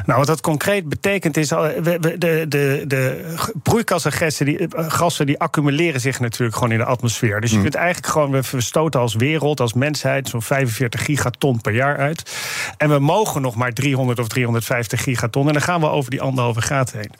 Nou, 0.06 0.18
wat 0.18 0.26
dat 0.26 0.40
concreet 0.40 0.88
betekent 0.88 1.36
is, 1.36 1.48
de, 1.48 1.98
de, 2.00 2.48
de, 2.48 2.84
de 2.86 3.34
broeikasgassen 3.62 4.46
die, 4.46 4.68
gassen 4.70 5.26
die 5.26 5.38
accumuleren 5.38 6.00
zich 6.00 6.20
natuurlijk 6.20 6.54
gewoon 6.56 6.72
in 6.72 6.78
de 6.78 6.84
atmosfeer. 6.84 7.40
Dus 7.40 7.50
je 7.50 7.60
kunt 7.60 7.74
eigenlijk 7.74 8.06
gewoon, 8.06 8.30
we 8.30 8.60
stoten 8.60 9.00
als 9.00 9.14
wereld, 9.14 9.60
als 9.60 9.72
mensheid, 9.72 10.28
zo'n 10.28 10.42
45 10.42 11.04
gigaton 11.04 11.60
per 11.60 11.74
jaar 11.74 11.96
uit. 11.96 12.34
En 12.76 12.88
we 12.88 12.98
mogen 12.98 13.42
nog 13.42 13.54
maar 13.54 13.72
300 13.72 14.18
of 14.18 14.28
350 14.28 15.02
gigaton. 15.02 15.46
En 15.46 15.52
dan 15.52 15.62
gaan 15.62 15.80
we 15.80 15.88
over 15.88 16.10
die 16.10 16.20
anderhalve 16.20 16.60
graad 16.60 16.92
heen. 16.92 17.10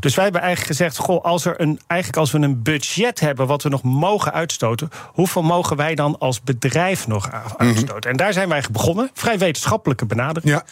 Dus 0.00 0.14
wij 0.14 0.24
hebben 0.24 0.42
eigenlijk 0.42 0.76
gezegd, 0.76 0.96
goh, 0.96 1.24
als, 1.24 1.44
er 1.44 1.60
een, 1.60 1.80
eigenlijk 1.86 2.20
als 2.20 2.30
we 2.30 2.38
een 2.38 2.62
budget 2.62 3.20
hebben 3.20 3.46
wat 3.46 3.62
we 3.62 3.68
nog 3.68 3.82
mogen 3.82 4.32
uitstoten, 4.32 4.90
hoeveel 5.06 5.42
mogen 5.42 5.76
wij 5.76 5.94
dan 5.94 6.18
als 6.18 6.42
bedrijf 6.42 7.06
nog 7.06 7.30
uitstoten? 7.32 7.94
Mm 7.94 8.00
-hmm. 8.00 8.10
En 8.10 8.16
daar 8.16 8.32
zijn 8.32 8.48
wij 8.48 8.62
begonnen, 8.70 9.10
vrij 9.14 9.38
wetenschappelijke 9.38 10.06
benadering. 10.06 10.52
Ja. 10.52 10.64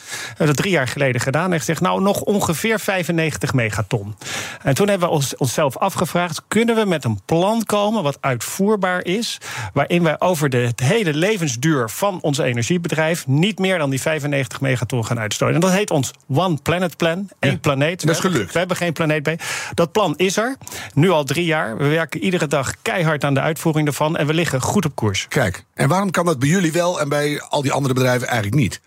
Dat 0.47 0.57
drie 0.57 0.73
jaar 0.73 0.89
geleden 0.89 1.20
gedaan 1.21 1.53
en 1.53 1.59
gezegd, 1.59 1.81
nou, 1.81 2.03
nog 2.03 2.21
ongeveer 2.21 2.81
95 2.81 3.53
megaton. 3.55 4.17
En 4.63 4.75
toen 4.75 4.89
hebben 4.89 5.09
we 5.09 5.15
ons, 5.15 5.37
onszelf 5.37 5.77
afgevraagd, 5.77 6.43
kunnen 6.49 6.75
we 6.75 6.85
met 6.85 7.05
een 7.05 7.21
plan 7.25 7.65
komen 7.65 8.03
wat 8.03 8.19
uitvoerbaar 8.21 9.05
is, 9.05 9.39
waarin 9.73 10.03
wij 10.03 10.21
over 10.21 10.51
de 10.51 10.71
hele 10.83 11.15
levensduur 11.15 11.91
van 11.91 12.19
ons 12.21 12.39
energiebedrijf 12.39 13.27
niet 13.27 13.59
meer 13.59 13.79
dan 13.79 13.91
die 13.91 14.01
95 14.01 14.61
megaton 14.61 15.05
gaan 15.05 15.19
uitstoten. 15.19 15.55
En 15.55 15.61
dat 15.61 15.71
heet 15.71 15.91
ons 15.91 16.11
One 16.29 16.57
Planet 16.63 16.97
Plan, 16.97 17.29
één 17.39 17.53
ja, 17.53 17.59
planeet. 17.59 18.07
Dat 18.07 18.15
is 18.15 18.21
gelukt. 18.21 18.53
We 18.53 18.59
hebben 18.59 18.77
geen 18.77 18.93
planeet 18.93 19.23
B. 19.23 19.43
Dat 19.75 19.93
plan 19.93 20.15
is 20.17 20.37
er, 20.37 20.57
nu 20.95 21.11
al 21.11 21.25
drie 21.25 21.45
jaar. 21.45 21.77
We 21.77 21.87
werken 21.87 22.21
iedere 22.21 22.47
dag 22.47 22.75
keihard 22.83 23.25
aan 23.25 23.35
de 23.35 23.41
uitvoering 23.41 23.87
ervan 23.87 24.17
en 24.17 24.27
we 24.27 24.35
liggen 24.35 24.61
goed 24.61 24.85
op 24.85 24.95
koers. 24.95 25.27
Kijk, 25.29 25.65
en 25.75 25.89
waarom 25.89 26.11
kan 26.11 26.25
dat 26.25 26.39
bij 26.39 26.49
jullie 26.49 26.73
wel 26.73 27.01
en 27.01 27.09
bij 27.09 27.41
al 27.49 27.63
die 27.63 27.73
andere 27.73 27.95
bedrijven 27.95 28.29
eigenlijk 28.29 28.63
niet? 28.63 28.81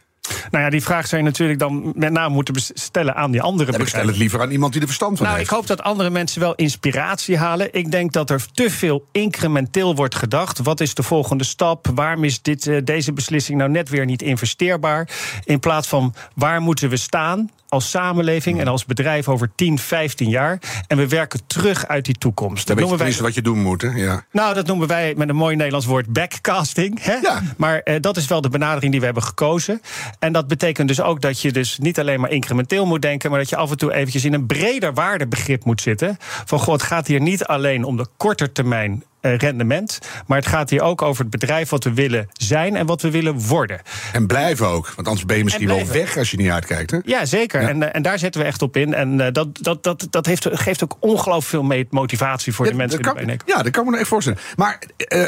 Nou 0.52 0.64
ja, 0.64 0.70
die 0.70 0.84
vraag 0.84 1.08
zou 1.08 1.22
je 1.22 1.28
natuurlijk 1.28 1.60
dan 1.60 1.94
met 1.96 2.12
name 2.12 2.34
moeten 2.34 2.56
stellen 2.74 3.16
aan 3.16 3.32
die 3.32 3.42
andere 3.42 3.72
bedrijven. 3.72 3.82
Ik 3.82 3.88
stel 3.88 4.08
het 4.08 4.18
liever 4.18 4.42
aan 4.42 4.52
iemand 4.52 4.72
die 4.72 4.82
er 4.82 4.88
verstand 4.88 5.18
van 5.18 5.26
nou, 5.26 5.38
heeft. 5.38 5.50
Ik 5.50 5.56
hoop 5.56 5.68
dat 5.68 5.82
andere 5.82 6.10
mensen 6.10 6.42
wel 6.42 6.56
inspiratie 6.56 7.38
halen. 7.38 7.74
Ik 7.74 7.92
denk 7.92 8.12
dat 8.12 8.30
er 8.30 8.46
te 8.54 8.70
veel 8.70 9.08
incrementeel 9.12 9.96
wordt 9.96 10.16
gedacht. 10.16 10.60
Wat 10.60 10.80
is 10.80 10.94
de 10.94 11.04
volgende 11.04 11.44
stap? 11.44 11.88
Waarom 11.96 12.24
is 12.24 12.42
dit, 12.42 12.66
uh, 12.66 12.78
deze 12.84 13.14
beslissing 13.14 13.58
nou 13.58 13.70
net 13.70 13.90
weer 13.90 14.06
niet 14.06 14.22
investeerbaar? 14.22 15.10
In 15.44 15.60
plaats 15.60 15.88
van 15.88 16.14
waar 16.36 16.62
moeten 16.62 16.90
we 16.90 16.98
staan? 16.98 17.50
Als 17.74 17.90
samenleving 17.90 18.60
en 18.60 18.68
als 18.68 18.86
bedrijf 18.86 19.30
over 19.30 19.52
10, 19.56 19.80
15 19.80 20.30
jaar. 20.30 20.60
En 20.88 20.98
we 20.98 21.08
werken 21.08 21.40
terug 21.48 21.88
uit 21.88 22.06
die 22.06 22.18
toekomst. 22.18 22.68
Dat 22.68 22.80
noemen 22.80 22.98
wij 22.98 23.16
wat 23.20 23.34
je 23.34 23.42
doen 23.42 23.62
moet, 23.62 23.82
hè? 23.82 23.88
Ja. 23.88 24.26
Nou, 24.32 24.54
dat 24.54 24.68
noemen 24.68 24.88
wij 24.88 25.14
met 25.18 25.30
een 25.30 25.36
mooi 25.36 25.56
Nederlands 25.56 25.86
woord 25.86 26.14
backcasting. 26.14 27.04
Hè? 27.04 27.14
Ja. 27.14 27.42
Maar 27.58 27.82
uh, 27.84 27.96
dat 28.00 28.18
is 28.18 28.28
wel 28.28 28.42
de 28.42 28.50
benadering 28.50 28.92
die 28.92 29.00
we 29.00 29.06
hebben 29.06 29.24
gekozen. 29.24 29.82
En 30.20 30.34
dat 30.34 30.48
betekent 30.48 30.88
dus 30.88 31.02
ook 31.02 31.22
dat 31.22 31.42
je 31.42 31.52
dus 31.52 31.78
niet 31.78 32.00
alleen 32.00 32.20
maar 32.20 32.32
incrementeel 32.32 32.86
moet 32.86 33.02
denken, 33.02 33.30
maar 33.30 33.40
dat 33.40 33.50
je 33.50 33.56
af 33.56 33.72
en 33.72 33.78
toe 33.78 33.94
eventjes 33.94 34.26
in 34.26 34.34
een 34.34 34.46
breder 34.46 34.94
waardebegrip 34.94 35.66
moet 35.66 35.82
zitten. 35.82 36.18
Van 36.20 36.60
god, 36.60 36.82
het 36.82 36.90
gaat 36.90 37.08
hier 37.08 37.22
niet 37.22 37.46
alleen 37.46 37.84
om 37.84 37.98
de 37.98 38.08
korte 38.18 38.52
termijn 38.52 39.04
rendement. 39.32 40.00
Maar 40.28 40.38
het 40.38 40.48
gaat 40.48 40.70
hier 40.70 40.82
ook 40.82 41.02
over 41.02 41.22
het 41.22 41.32
bedrijf 41.32 41.70
wat 41.70 41.84
we 41.84 41.94
willen 41.94 42.28
zijn 42.34 42.76
en 42.76 42.86
wat 42.86 43.02
we 43.02 43.12
willen 43.12 43.40
worden. 43.40 43.82
En 44.14 44.28
blijven 44.28 44.68
ook, 44.68 44.94
want 44.96 45.08
anders 45.08 45.26
ben 45.26 45.38
je 45.38 45.44
misschien 45.44 45.68
wel 45.68 45.88
weg 45.88 46.18
als 46.18 46.32
je 46.32 46.38
niet 46.38 46.50
uitkijkt. 46.50 46.92
Hè? 46.92 46.98
Ja, 47.04 47.26
zeker. 47.26 47.62
Ja. 47.62 47.68
En, 47.68 47.94
en 47.94 48.02
daar 48.02 48.20
zetten 48.20 48.42
we 48.42 48.48
echt 48.48 48.62
op 48.62 48.78
in. 48.78 48.94
En 48.94 49.20
uh, 49.20 49.28
dat, 49.32 49.58
dat, 49.62 49.84
dat, 49.84 50.08
dat 50.10 50.26
heeft, 50.26 50.48
geeft 50.52 50.84
ook 50.84 50.98
ongelooflijk 51.00 51.44
veel 51.44 51.86
motivatie 51.90 52.54
voor 52.54 52.66
ja, 52.66 52.72
de 52.72 52.78
mensen 52.78 53.02
die 53.02 53.38
Ja, 53.46 53.64
dat 53.64 53.72
kan 53.72 53.86
me 53.86 53.92
me 53.92 53.98
echt 53.98 54.08
voorstellen. 54.08 54.40
Maar 54.56 54.80
uh, 55.08 55.28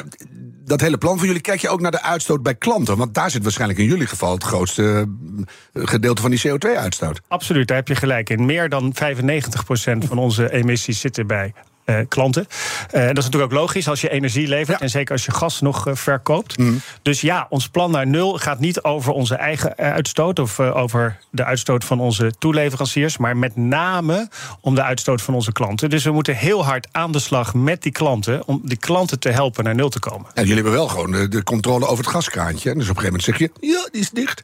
dat 0.66 0.82
hele 0.82 0.98
plan 0.98 1.18
van 1.18 1.28
jullie, 1.28 1.42
kijk 1.42 1.60
je 1.60 1.70
ook 1.70 1.82
naar 1.82 1.92
de 1.92 2.02
uitstoot 2.02 2.44
bij 2.44 2.56
klanten? 2.56 2.98
Want 2.98 3.14
daar 3.14 3.32
zit 3.32 3.44
waarschijnlijk 3.44 3.80
in 3.80 3.86
jullie 3.86 4.08
geval 4.08 4.32
het 4.32 4.44
grootste 4.44 5.08
gedeelte 5.74 6.22
van 6.22 6.32
die 6.32 6.42
CO2-uitstoot. 6.48 7.22
Absoluut, 7.28 7.68
daar 7.68 7.78
heb 7.78 7.88
je 7.88 7.96
gelijk 7.96 8.30
in. 8.30 8.46
Meer 8.46 8.70
dan 8.70 8.94
95% 8.94 8.98
van 10.08 10.18
onze 10.18 10.52
emissies 10.52 11.00
zitten 11.00 11.28
bij 11.28 11.54
uh, 11.86 11.98
klanten. 12.08 12.48
Uh, 12.48 13.02
dat 13.08 13.18
is 13.18 13.24
natuurlijk 13.24 13.54
ook 13.54 13.60
logisch 13.60 13.88
als 13.88 14.02
je 14.02 14.10
energie 14.10 14.48
levert. 14.48 14.78
Ja. 14.78 14.84
En 14.84 14.90
zeker 14.90 15.12
als 15.12 15.26
je 15.26 15.32
gas 15.32 15.62
nog 15.62 15.88
uh, 15.88 15.96
verkoopt. 15.96 16.58
Mm. 16.58 16.82
Dus 17.02 17.22
ja, 17.22 17.46
ons 17.50 17.70
plan 17.70 17.92
naar 17.92 18.08
nul 18.08 18.38
gaat 18.38 18.60
niet 18.60 18.82
over 18.82 19.12
onze 19.12 19.36
eigen 19.36 19.76
uitstoot. 19.76 20.40
Of 20.40 20.60
over 20.60 21.18
de 21.30 21.44
uitstoot 21.44 21.84
van 21.84 22.00
onze 22.00 22.34
toeleveranciers. 22.40 23.18
Maar 23.18 23.38
met 23.38 23.56
name 23.56 24.30
om 24.62 24.76
de 24.76 24.84
uitstoot 24.84 25.22
van 25.22 25.34
onze 25.34 25.52
klanten. 25.52 25.90
Dus 25.90 26.04
we 26.04 26.12
moeten 26.12 26.36
heel 26.36 26.66
hard 26.66 26.88
aan 26.92 27.12
de 27.12 27.20
slag 27.20 27.54
met 27.54 27.82
die 27.82 27.92
klanten. 27.92 28.48
Om 28.48 28.62
die 28.64 28.78
klanten 28.78 29.20
te 29.20 29.30
helpen 29.30 29.64
naar 29.64 29.76
nul 29.76 29.90
te 29.90 30.00
komen. 30.00 30.28
En 30.34 30.42
jullie 30.42 30.56
hebben 30.56 30.74
wel 30.74 30.88
gewoon 30.88 31.12
de, 31.12 31.28
de 31.28 31.44
controle 31.44 31.86
over 31.86 32.04
het 32.04 32.14
gaskraantje. 32.14 32.74
Dus 32.74 32.90
op 32.90 32.96
een 32.96 33.02
gegeven 33.02 33.04
moment 33.04 33.24
zeg 33.24 33.38
je: 33.38 33.52
ja, 33.60 33.88
die 33.92 34.02
is 34.02 34.10
dicht. 34.10 34.42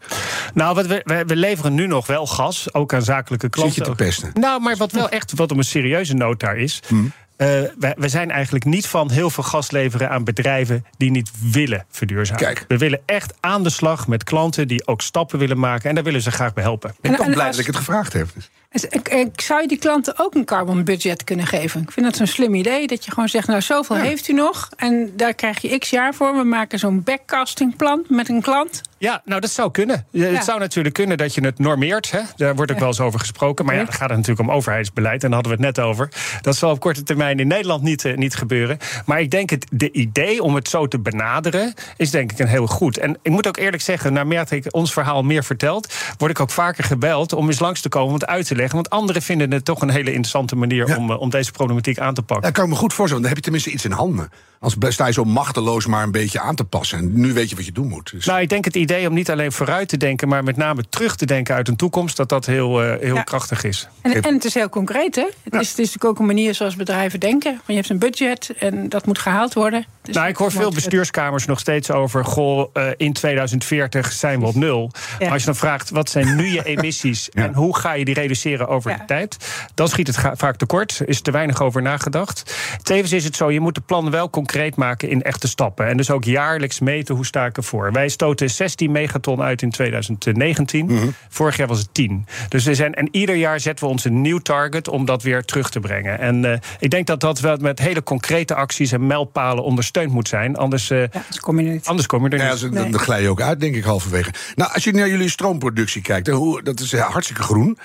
Nou, 0.54 0.76
wat 0.76 0.86
we, 0.86 1.02
we, 1.04 1.24
we 1.28 1.36
leveren 1.36 1.74
nu 1.74 1.88
nog 1.88 2.08
wel 2.08 2.28
gas. 2.28 2.74
Ook 2.74 2.94
aan 2.94 3.02
zakelijke 3.02 3.50
klanten. 3.50 3.76
Zit 3.76 3.86
je 3.86 3.92
te 3.92 4.04
pesten? 4.04 4.32
Nou, 4.34 4.62
maar 4.62 4.78
wat 4.78 4.92
wel 4.92 5.10
echt 5.10 5.34
wat 5.36 5.52
om 5.52 5.58
een 5.58 5.64
serieuze 5.64 6.14
noot 6.14 6.40
daar 6.40 6.58
is. 6.58 6.80
Mm. 6.88 7.12
Uh, 7.42 7.48
we, 7.48 7.96
we, 7.98 8.10
zijn 8.10 8.32
eigenlijk 8.32 8.66
niet 8.66 8.88
van 8.88 9.12
heel 9.12 9.30
veel 9.30 9.44
gas 9.44 9.72
leveren 9.72 10.10
aan 10.10 10.24
bedrijven 10.24 10.86
die 10.98 11.12
niet 11.12 11.32
willen 11.52 11.86
verduurzamen. 11.90 12.44
Kijk. 12.44 12.66
We 12.68 12.78
willen 12.78 13.02
echt 13.06 13.34
aan 13.40 13.64
de 13.64 13.70
slag 13.70 14.08
met 14.08 14.24
klanten 14.24 14.68
die 14.68 14.88
ook 14.88 15.02
stappen 15.02 15.40
willen 15.40 15.60
maken. 15.60 15.90
En 15.90 15.96
daar 15.96 16.04
willen 16.04 16.22
ze 16.22 16.32
graag 16.32 16.54
bij 16.54 16.64
helpen. 16.64 16.90
Ik 17.02 17.18
ben 17.18 17.32
blij 17.32 17.48
als... 17.48 17.56
dat 17.56 17.60
ik 17.60 17.66
het 17.66 17.76
gevraagd 17.76 18.14
heb. 18.14 18.28
Dus 18.72 18.86
ik, 18.86 19.10
ik, 19.10 19.42
zou 19.42 19.62
je 19.62 19.68
die 19.68 19.78
klanten 19.78 20.14
ook 20.18 20.36
een 20.36 20.46
carbon 20.46 20.84
budget 20.84 21.24
kunnen 21.24 21.48
geven? 21.48 21.82
Ik 21.82 21.92
vind 21.92 22.06
dat 22.06 22.16
zo'n 22.16 22.28
slim 22.28 22.56
idee. 22.56 22.88
Dat 22.88 23.06
je 23.06 23.12
gewoon 23.12 23.30
zegt, 23.30 23.48
nou 23.48 23.62
zoveel 23.62 23.96
ja. 23.96 24.02
heeft 24.02 24.28
u 24.28 24.34
nog. 24.34 24.70
En 24.76 25.14
daar 25.16 25.34
krijg 25.34 25.62
je 25.62 25.78
x 25.78 25.90
jaar 25.90 26.14
voor. 26.14 26.38
We 26.38 26.44
maken 26.44 26.80
zo'n 26.80 27.04
backcastingplan 27.04 28.06
met 28.08 28.30
een 28.30 28.42
klant. 28.42 28.82
Ja, 29.02 29.22
nou 29.26 29.42
dat 29.42 29.50
zou 29.50 29.72
kunnen. 29.72 30.06
Ja, 30.10 30.28
Het 30.28 30.44
zou 30.44 30.60
natuurlijk 30.60 30.96
kunnen 30.96 31.18
dat 31.18 31.36
je 31.36 31.42
het 31.42 31.60
normeert. 31.60 32.12
Hè? 32.12 32.20
Daar 32.36 32.56
wordt 32.56 32.72
ook 32.72 32.80
wel 32.80 32.88
eens 32.88 33.00
over 33.00 33.20
gesproken. 33.20 33.66
Maar 33.66 33.76
ja, 33.76 33.84
dan 33.84 33.94
gaat 33.94 34.10
het 34.10 34.18
natuurlijk 34.18 34.50
om 34.50 34.56
overheidsbeleid. 34.56 35.24
En 35.24 35.32
daar 35.32 35.44
hadden 35.44 35.58
we 35.58 35.66
het 35.66 35.76
net 35.76 35.86
over. 35.86 36.10
Dat 36.42 36.56
zal 36.56 36.72
op 36.72 36.80
korte 36.80 37.04
termijn 37.04 37.40
in 37.40 37.48
Nederland 37.48 37.82
niet, 37.82 38.06
eh, 38.06 38.18
niet 38.18 38.36
gebeuren. 38.36 38.78
Maar 39.06 39.22
ik 39.22 39.32
denk 39.32 39.50
het 39.50 39.66
de 39.72 39.92
idee 39.92 40.44
om 40.44 40.56
het 40.56 40.70
zo 40.70 40.88
te 40.88 41.00
benaderen... 41.00 41.74
is 41.98 42.12
denk 42.12 42.32
ik 42.32 42.40
een 42.40 42.48
heel 42.48 42.68
goed. 42.68 42.98
En 42.98 43.18
ik 43.22 43.32
moet 43.32 43.48
ook 43.48 43.58
eerlijk 43.58 43.84
zeggen, 43.84 44.14
naarmate 44.14 44.56
ik 44.56 44.66
ons 44.70 44.94
verhaal 44.94 45.24
meer 45.24 45.44
vertelt... 45.44 45.94
word 46.18 46.32
ik 46.32 46.40
ook 46.40 46.52
vaker 46.52 46.84
gebeld 46.84 47.34
om 47.34 47.48
eens 47.48 47.60
langs 47.60 47.82
te 47.82 47.90
komen 47.90 48.08
om 48.08 48.14
het 48.14 48.26
uit 48.26 48.48
te 48.48 48.56
leggen. 48.56 48.76
Want 48.76 48.90
anderen 48.90 49.22
vinden 49.22 49.52
het 49.52 49.66
toch 49.66 49.82
een 49.82 49.90
hele 49.90 50.10
interessante 50.10 50.56
manier... 50.56 50.98
om, 50.98 51.12
eh, 51.12 51.20
om 51.20 51.30
deze 51.30 51.52
problematiek 51.52 52.00
aan 52.00 52.14
te 52.14 52.22
pakken. 52.22 52.46
Dat 52.46 52.54
kan 52.56 52.64
ik 52.64 52.70
me 52.70 52.76
goed 52.76 52.94
voorstellen, 52.94 53.24
want 53.24 53.36
dan 53.36 53.52
heb 53.52 53.56
je 53.56 53.62
tenminste 53.62 53.70
iets 53.70 53.86
in 53.86 53.92
handen. 53.92 54.30
Anders 54.62 54.94
sta 54.94 55.06
je 55.08 55.14
zo 55.14 55.24
machteloos 55.24 55.86
maar 55.86 56.04
een 56.04 56.12
beetje 56.12 56.40
aan 56.40 56.56
te 56.56 56.64
passen. 56.64 56.98
En 56.98 57.20
nu 57.20 57.34
weet 57.34 57.50
je 57.50 57.56
wat 57.56 57.66
je 57.66 57.72
doen 57.72 57.88
moet. 57.88 58.12
Dus- 58.12 58.26
Nou, 58.26 58.42
ik 58.42 58.50
denk 58.50 58.66
het 58.66 58.76
idee 58.76 59.08
om 59.08 59.14
niet 59.14 59.30
alleen 59.32 59.52
vooruit 59.52 59.88
te 59.88 59.98
denken... 59.98 60.28
maar 60.28 60.44
met 60.44 60.58
name 60.58 60.84
terug 60.90 61.16
te 61.16 61.26
denken 61.26 61.56
uit 61.56 61.68
een 61.68 61.76
toekomst... 61.76 62.18
dat 62.18 62.30
dat 62.30 62.46
heel, 62.46 62.84
eh, 62.84 63.00
heel 63.00 63.16
Ja. 63.16 63.22
krachtig 63.24 63.64
is. 63.64 63.88
En, 64.02 64.22
en 64.22 64.34
het 64.34 64.46
is 64.46 64.54
heel 64.54 64.70
concreet, 64.70 65.16
hè? 65.16 65.26
Het, 65.44 65.54
is, 65.54 65.70
het 65.70 65.80
is 65.80 65.86
natuurlijk 65.86 66.06
ook 66.06 66.20
een 66.20 66.26
manier 66.26 66.56
zoals 66.56 66.76
bedrijven 66.76 67.20
denken. 67.20 67.52
Want 67.52 67.64
je 67.68 67.74
hebt 67.74 67.90
een 67.90 68.00
budget 68.00 68.54
en 68.60 68.90
dat 68.90 69.06
moet 69.06 69.20
gehaald 69.20 69.54
worden. 69.54 69.86
Dus 70.02 70.16
nou, 70.16 70.28
ik 70.28 70.36
hoor 70.36 70.52
veel 70.52 70.72
bestuurskamers 70.72 71.46
nog 71.46 71.60
steeds 71.60 71.92
over... 71.92 72.26
goh, 72.26 72.70
eh, 72.74 72.88
in 72.98 73.14
2040 73.14 74.12
zijn 74.12 74.40
we 74.40 74.46
op 74.46 74.56
nul. 74.56 74.92
Ja. 74.94 75.00
Maar 75.20 75.30
als 75.32 75.40
je 75.40 75.46
dan 75.46 75.56
vraagt, 75.56 75.90
wat 75.90 76.10
zijn 76.10 76.36
nu 76.36 76.46
je 76.48 76.64
emissies... 76.76 77.30
en 77.30 77.54
hoe 77.54 77.78
ga 77.78 77.94
je 77.94 78.06
die 78.06 78.14
reduceren 78.14 78.68
over 78.68 78.92
Ja. 78.92 78.98
de 78.98 79.06
tijd... 79.06 79.38
dan 79.74 79.88
schiet 79.88 80.08
het 80.08 80.18
vaak 80.34 80.56
tekort, 80.56 81.00
Er 81.00 81.10
is 81.10 81.22
te 81.22 81.32
weinig 81.32 81.62
over 81.62 81.82
nagedacht. 81.82 82.56
Tevens 82.84 83.12
is 83.12 83.24
het 83.24 83.36
zo, 83.36 83.52
je 83.52 83.60
moet 83.60 83.76
de 83.76 83.82
plannen 83.82 84.12
wel 84.12 84.30
concreet 84.30 84.50
maken... 84.76 85.10
in 85.10 85.22
echte 85.22 85.48
stappen. 85.48 85.88
En 85.88 85.98
dus 85.98 86.10
ook 86.12 86.24
jaarlijks 86.24 86.80
meten, 86.80 87.16
hoe 87.16 87.26
sta 87.26 87.46
ik 87.46 87.58
ervoor. 87.58 87.92
Wij 87.92 88.10
stoten 88.10 88.50
16 88.50 88.92
megaton 88.92 89.42
uit 89.42 89.62
in 89.62 89.70
2019. 89.70 90.86
Mhm. 90.86 91.08
Vorig 91.30 91.58
jaar 91.58 91.68
was 91.68 91.80
het 91.80 91.94
10. 91.94 92.26
Dus 92.50 92.66
er 92.66 92.76
zijn, 92.76 92.94
en 92.94 93.08
ieder 93.12 93.36
jaar 93.36 93.60
zetten 93.60 93.86
we 93.86 93.92
ons 93.92 94.06
een 94.06 94.22
nieuw 94.22 94.40
target... 94.40 94.88
om 94.88 95.06
dat 95.06 95.24
weer 95.24 95.44
terug 95.46 95.70
te 95.70 95.80
brengen. 95.80 96.20
En 96.20 96.46
eh, 96.46 96.58
ik 96.80 96.90
denk 96.90 97.08
dat 97.08 97.20
dat 97.20 97.40
wel 97.40 97.58
met 97.58 97.80
hele 97.80 98.04
concrete 98.04 98.56
acties... 98.56 98.92
en 98.92 99.08
mijlpalen 99.08 99.64
ondersteund 99.64 100.12
moet 100.12 100.28
zijn. 100.28 100.56
Anders, 100.56 100.90
eh, 100.90 101.00
Ja, 101.00 101.08
dus 101.28 101.40
kom 101.40 101.60
je 101.60 101.66
er 101.66 101.72
niet. 101.72 101.86
anders 101.86 102.08
kom 102.08 102.24
je 102.24 102.30
er 102.30 102.44
Ja, 102.44 102.50
niet. 102.50 102.60
ze- 102.60 102.70
Nee. 102.70 102.90
dan 102.90 103.00
glij 103.00 103.22
je 103.22 103.30
ook 103.30 103.42
uit, 103.42 103.60
denk 103.60 103.76
ik, 103.76 103.84
halverwege. 103.84 104.32
Nou, 104.56 104.74
als 104.74 104.84
je 104.84 104.92
naar 104.92 105.10
jullie 105.10 105.30
stroomproductie 105.30 106.02
kijkt, 106.02 106.28
hoe, 106.28 106.64
dat 106.64 106.80
is 106.80 106.94
eh, 106.94 107.02
hartstikke 107.10 107.44
groen. 107.44 107.78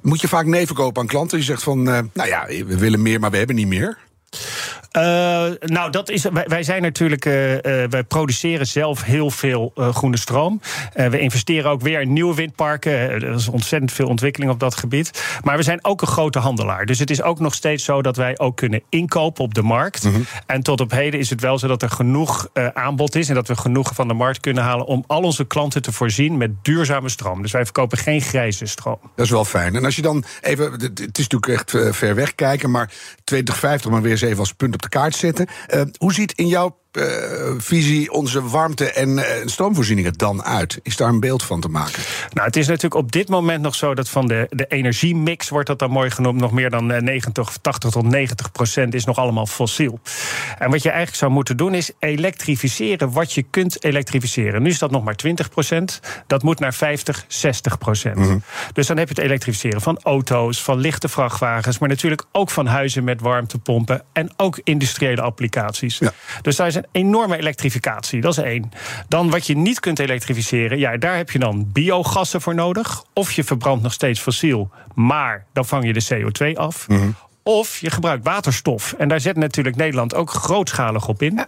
Moet 0.00 0.20
je 0.20 0.28
vaak 0.28 0.46
nee 0.46 0.66
verkopen 0.66 1.02
aan 1.02 1.08
klanten? 1.08 1.38
Je 1.38 1.44
zegt 1.44 1.62
van, 1.62 1.88
eh, 1.90 1.98
nou 2.12 2.28
ja, 2.28 2.44
we 2.46 2.78
willen 2.78 3.02
meer, 3.02 3.20
maar 3.20 3.30
we 3.30 3.36
hebben 3.36 3.56
niet 3.56 3.66
meer. 3.66 3.98
Eh, 4.94 5.46
nou, 5.60 5.90
dat 5.90 6.10
is, 6.10 6.22
wij, 6.22 6.44
wij 6.46 6.62
zijn 6.62 6.82
natuurlijk, 6.82 7.24
eh, 7.24 7.82
eh, 7.82 7.90
wij 7.90 8.04
produceren 8.04 8.66
zelf 8.66 9.02
heel 9.02 9.30
veel 9.30 9.72
groene 9.74 10.18
stroom. 10.18 10.60
We 10.92 11.18
investeren 11.18 11.70
ook 11.70 11.80
weer 11.80 12.00
in 12.00 12.12
nieuwe 12.12 12.34
windparken. 12.34 12.92
Er 12.92 13.34
is 13.34 13.48
ontzettend 13.48 13.92
veel 13.92 14.06
ontwikkeling 14.06 14.52
op 14.52 14.60
dat 14.60 14.74
gebied. 14.74 15.38
Maar 15.42 15.56
we 15.56 15.62
zijn 15.62 15.84
ook 15.84 16.00
een 16.00 16.06
grote 16.06 16.38
handelaar. 16.38 16.86
Dus 16.86 16.98
het 16.98 17.10
is 17.10 17.22
ook 17.22 17.40
nog 17.40 17.54
steeds 17.54 17.84
zo 17.84 18.02
dat 18.02 18.16
wij 18.16 18.38
ook 18.38 18.56
kunnen 18.56 18.82
inkopen 18.88 19.44
op 19.44 19.54
de 19.54 19.62
markt. 19.62 20.08
En 20.46 20.62
tot 20.62 20.80
op 20.80 20.90
heden 20.90 21.20
is 21.20 21.30
het 21.30 21.40
wel 21.40 21.58
zo 21.58 21.66
dat 21.66 21.82
er 21.82 21.90
genoeg 21.90 22.48
aanbod 22.72 23.14
is 23.14 23.28
en 23.28 23.34
dat 23.34 23.48
we 23.48 23.56
genoeg 23.56 23.94
van 23.94 24.08
de 24.08 24.14
markt 24.14 24.40
kunnen 24.40 24.62
halen 24.62 24.86
om 24.86 25.04
al 25.06 25.22
onze 25.22 25.44
klanten 25.44 25.82
te 25.82 25.92
voorzien 25.92 26.36
met 26.36 26.50
duurzame 26.62 27.08
stroom. 27.08 27.42
Dus 27.42 27.52
wij 27.52 27.64
verkopen 27.64 27.98
geen 27.98 28.20
grijze 28.20 28.66
stroom. 28.66 28.98
Dat 29.16 29.24
is 29.24 29.30
wel 29.30 29.44
fijn. 29.44 29.76
En 29.76 29.84
als 29.84 29.96
je 29.96 30.02
dan 30.02 30.24
even, 30.40 30.72
het 30.72 31.18
is 31.18 31.28
natuurlijk 31.28 31.52
echt 31.52 31.96
ver 31.96 32.14
weg 32.14 32.34
kijken, 32.34 32.70
maar 32.70 32.90
2050 33.24 33.90
maar 33.90 34.02
weer 34.02 34.10
eens 34.10 34.20
even 34.20 34.38
als 34.38 34.52
punt 34.52 34.74
op 34.74 34.83
de 34.84 34.98
kaart 34.98 35.16
zetten. 35.16 35.46
Eh, 35.66 35.82
hoe 35.98 36.12
ziet 36.12 36.32
in 36.32 36.46
jouw 36.46 36.76
visie 37.58 38.12
onze 38.12 38.48
warmte- 38.48 38.90
en 38.90 39.18
eh, 39.18 39.46
stroomvoorziening 39.46 40.06
er 40.06 40.16
dan 40.16 40.44
uit? 40.44 40.80
Is 40.82 40.96
daar 40.96 41.08
een 41.08 41.20
beeld 41.20 41.42
van 41.42 41.60
te 41.60 41.68
maken? 41.68 42.02
Nou, 42.32 42.46
het 42.46 42.56
is 42.56 42.66
natuurlijk 42.66 42.94
op 42.94 43.12
dit 43.12 43.28
moment 43.28 43.62
nog 43.62 43.74
zo 43.74 43.94
dat 43.94 44.08
van 44.08 44.26
de, 44.26 44.46
de 44.50 44.66
energiemix, 44.66 45.48
wordt 45.48 45.66
dat 45.66 45.78
dan 45.78 45.90
mooi 45.90 46.10
genoemd, 46.10 46.40
nog 46.40 46.52
meer 46.52 46.70
dan 46.70 46.92
eh, 46.92 47.02
90, 47.02 47.56
80 47.60 47.90
tot 47.90 48.10
90 48.10 48.52
procent 48.52 48.94
is 48.94 49.04
nog 49.04 49.16
allemaal 49.16 49.46
fossiel. 49.46 50.00
En 50.58 50.70
wat 50.70 50.82
je 50.82 50.88
eigenlijk 50.88 51.18
zou 51.18 51.32
moeten 51.32 51.56
doen 51.56 51.74
is 51.74 51.90
elektrificeren 51.98 53.12
wat 53.12 53.32
je 53.32 53.42
kunt 53.42 53.84
elektrificeren. 53.84 54.62
Nu 54.62 54.68
is 54.68 54.78
dat 54.78 54.90
nog 54.90 55.04
maar 55.04 55.16
20 55.16 55.48
procent, 55.48 56.00
dat 56.26 56.42
moet 56.42 56.58
naar 56.58 56.74
50, 56.74 57.24
60 57.28 57.78
procent. 57.78 58.42
Dus 58.72 58.86
dan 58.86 58.96
heb 58.96 59.08
je 59.08 59.14
het 59.14 59.24
elektrificeren 59.24 59.80
van 59.80 59.98
auto's, 60.02 60.62
van 60.62 60.78
lichte 60.78 61.08
vrachtwagens, 61.08 61.78
maar 61.78 61.88
natuurlijk 61.88 62.24
ook 62.32 62.50
van 62.50 62.66
huizen 62.66 63.04
met 63.04 63.20
warmtepompen 63.20 64.02
en 64.12 64.30
ook 64.36 64.60
industriële 64.64 65.22
applicaties. 65.22 65.98
Ja. 65.98 66.12
Dus 66.42 66.56
daar 66.56 66.66
is 66.66 66.74
enorme 66.92 67.36
elektrificatie, 67.36 68.20
dat 68.20 68.38
is 68.38 68.44
één. 68.44 68.70
Dan 69.08 69.30
wat 69.30 69.46
je 69.46 69.56
niet 69.56 69.80
kunt 69.80 69.98
elektrificeren, 69.98 70.78
ja, 70.78 70.96
daar 70.96 71.16
heb 71.16 71.30
je 71.30 71.38
dan 71.38 71.72
biogassen 71.72 72.40
voor 72.40 72.54
nodig. 72.54 73.04
Of 73.12 73.32
je 73.32 73.44
verbrandt 73.44 73.82
nog 73.82 73.92
steeds 73.92 74.20
fossiel, 74.20 74.70
maar 74.94 75.46
dan 75.52 75.64
vang 75.64 75.86
je 75.86 75.92
de 75.92 76.04
CO2 76.04 76.56
af. 76.56 76.86
Of 77.46 77.78
je 77.78 77.90
gebruikt 77.90 78.24
waterstof. 78.24 78.94
En 78.98 79.08
daar 79.08 79.20
zet 79.20 79.36
natuurlijk 79.36 79.76
Nederland 79.76 80.14
ook 80.14 80.30
grootschalig 80.30 81.08
op 81.08 81.22
in. 81.22 81.40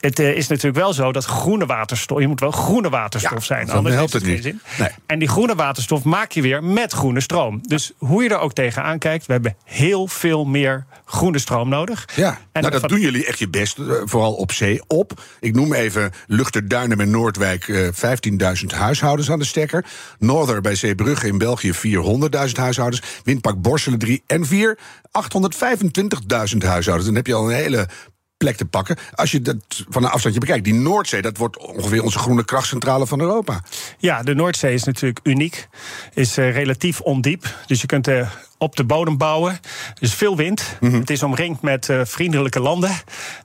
Het 0.00 0.18
eh, 0.18 0.30
is 0.36 0.46
natuurlijk 0.48 0.76
wel 0.76 0.92
zo 0.92 1.12
dat 1.12 1.24
groene 1.24 1.66
waterstof. 1.66 2.20
Je 2.20 2.26
moet 2.28 2.40
wel 2.40 2.50
groene 2.50 2.88
waterstof 2.88 3.38
Ja, 3.38 3.44
zijn. 3.44 3.66
dan 3.66 3.76
Anders 3.76 3.94
helpt 3.94 4.12
heeft 4.12 4.24
het 4.26 4.34
geen 4.34 4.52
niet. 4.52 4.60
zin. 4.76 4.84
Nee. 4.84 4.94
En 5.06 5.18
die 5.18 5.28
groene 5.28 5.54
waterstof 5.54 6.04
maak 6.04 6.32
je 6.32 6.42
weer 6.42 6.64
met 6.64 6.92
groene 6.92 7.20
stroom. 7.20 7.60
Dus 7.62 7.92
hoe 7.98 8.22
je 8.22 8.28
er 8.28 8.38
ook 8.38 8.52
tegenaan 8.52 8.98
kijkt, 8.98 9.26
we 9.26 9.32
hebben 9.32 9.56
heel 9.64 10.06
veel 10.06 10.44
meer 10.44 10.86
groene 11.04 11.38
stroom 11.38 11.68
nodig. 11.68 12.08
Ja, 12.14 12.38
En 12.52 12.60
nou, 12.60 12.70
dat 12.72 12.80
van- 12.80 12.88
doen 12.88 13.00
jullie 13.00 13.26
echt 13.26 13.38
je 13.38 13.48
best, 13.48 13.78
eh, 13.78 13.84
vooral 14.04 14.34
op 14.34 14.52
zee, 14.52 14.82
op. 14.86 15.22
Ik 15.40 15.54
noem 15.54 15.72
even 15.74 16.12
Luchterduinen 16.26 16.96
bij 16.96 17.06
Noordwijk, 17.06 17.68
eh 17.68 17.88
15.000 17.92 18.72
huishoudens 18.72 19.30
aan 19.30 19.38
de 19.38 19.44
stekker. 19.44 19.84
Norther 20.18 20.60
bij 20.60 20.74
Zeebrugge 20.74 21.26
in 21.26 21.38
België, 21.38 21.72
400.000 21.74 22.56
huishoudens. 22.60 23.02
Windpark 23.24 23.62
Borselen 23.62 23.98
3 23.98 24.22
en 24.26 24.46
4, 24.46 24.78
825.000 25.24 26.58
huishoudens. 26.58 27.06
Dan 27.06 27.14
heb 27.14 27.26
je 27.26 27.34
al 27.34 27.50
een 27.50 27.56
hele 27.56 27.88
plek 28.36 28.56
te 28.56 28.64
pakken. 28.64 28.96
Als 29.14 29.30
je 29.30 29.40
dat 29.40 29.84
van 29.88 30.04
een 30.04 30.10
afstandje 30.10 30.40
bekijkt, 30.40 30.64
die 30.64 30.74
Noordzee, 30.74 31.22
dat 31.22 31.36
wordt 31.36 31.58
ongeveer 31.58 32.02
onze 32.02 32.18
groene 32.18 32.44
krachtcentrale 32.44 33.06
van 33.06 33.20
Europa. 33.20 33.62
Ja, 33.98 34.22
de 34.22 34.34
Noordzee 34.34 34.74
is 34.74 34.84
natuurlijk 34.84 35.20
uniek. 35.22 35.68
Is 36.14 36.36
eh, 36.36 36.52
relatief 36.52 37.00
ondiep. 37.00 37.56
Dus 37.66 37.80
je 37.80 37.86
kunt 37.86 38.08
eh, 38.08 38.30
op 38.64 38.76
de 38.76 38.84
bodem 38.84 39.16
bouwen. 39.16 39.58
Dus 40.00 40.14
veel 40.14 40.36
wind. 40.36 40.76
Mhm. 40.80 40.94
Het 40.98 41.10
is 41.10 41.22
omringd 41.22 41.62
met 41.62 41.88
eh, 41.88 42.00
vriendelijke 42.04 42.60
landen. 42.60 42.90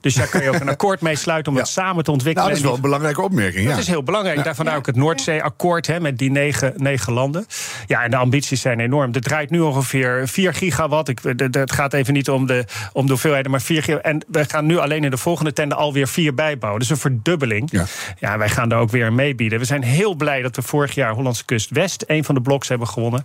Dus 0.00 0.14
daar 0.14 0.28
kan 0.28 0.42
je 0.42 0.48
ook 0.48 0.60
een 0.60 0.68
akkoord 0.78 1.00
mee 1.00 1.16
sluiten 1.16 1.52
om 1.52 1.58
Ja. 1.58 1.64
het 1.64 1.72
samen 1.72 2.04
te 2.04 2.10
ontwikkelen. 2.10 2.48
Nou, 2.48 2.48
dat 2.48 2.58
is 2.58 2.64
wel 2.64 2.74
een 2.74 2.80
belangrijke 2.90 3.22
opmerking. 3.22 3.64
Ja. 3.64 3.70
Dat 3.70 3.78
is 3.78 3.86
heel 3.86 4.02
belangrijk. 4.02 4.44
Daar 4.44 4.54
vandaar 4.54 4.76
ook 4.76 4.86
het 4.86 4.96
Noordzeeakkoord 4.96 5.86
hè, 5.86 6.00
met 6.00 6.18
die 6.18 6.30
negen, 6.30 6.72
negen 6.76 7.12
landen. 7.12 7.46
Ja, 7.86 8.02
en 8.02 8.10
de 8.10 8.16
ambities 8.16 8.60
zijn 8.60 8.80
enorm. 8.80 9.14
Er 9.14 9.20
draait 9.20 9.50
nu 9.50 9.60
ongeveer 9.60 10.28
4 10.28 10.54
gigawatt. 10.54 11.08
Ik, 11.08 11.38
de- 11.38 11.58
het 11.58 11.72
gaat 11.72 11.92
even 11.92 12.12
niet 12.14 12.30
om 12.30 12.46
de, 12.46 12.64
om 12.92 13.04
de 13.04 13.10
hoeveelheden, 13.12 13.50
maar 13.50 13.60
4 13.60 13.82
gigawatt. 13.82 14.06
En 14.06 14.24
we 14.28 14.44
gaan 14.48 14.66
nu 14.66 14.78
alleen 14.78 15.04
in 15.04 15.10
de 15.10 15.16
volgende 15.16 15.52
tender 15.52 15.78
alweer 15.78 16.08
vier 16.08 16.34
bijbouwen. 16.34 16.80
Dus 16.80 16.90
een 16.90 16.96
verdubbeling. 16.96 17.68
Ja. 17.70 17.84
Ja, 18.18 18.38
wij 18.38 18.48
gaan 18.48 18.68
daar 18.68 18.78
ook 18.78 18.90
weer 18.90 19.12
mee 19.12 19.34
bieden. 19.34 19.58
We 19.58 19.64
zijn 19.64 19.82
heel 19.82 20.14
blij 20.14 20.42
dat 20.42 20.56
we 20.56 20.62
vorig 20.62 20.94
jaar 20.94 21.12
Hollandse 21.12 21.44
Kust 21.44 21.70
West... 21.70 22.04
een 22.06 22.24
van 22.24 22.34
de 22.34 22.40
bloks 22.40 22.68
hebben 22.68 22.88
gewonnen. 22.88 23.22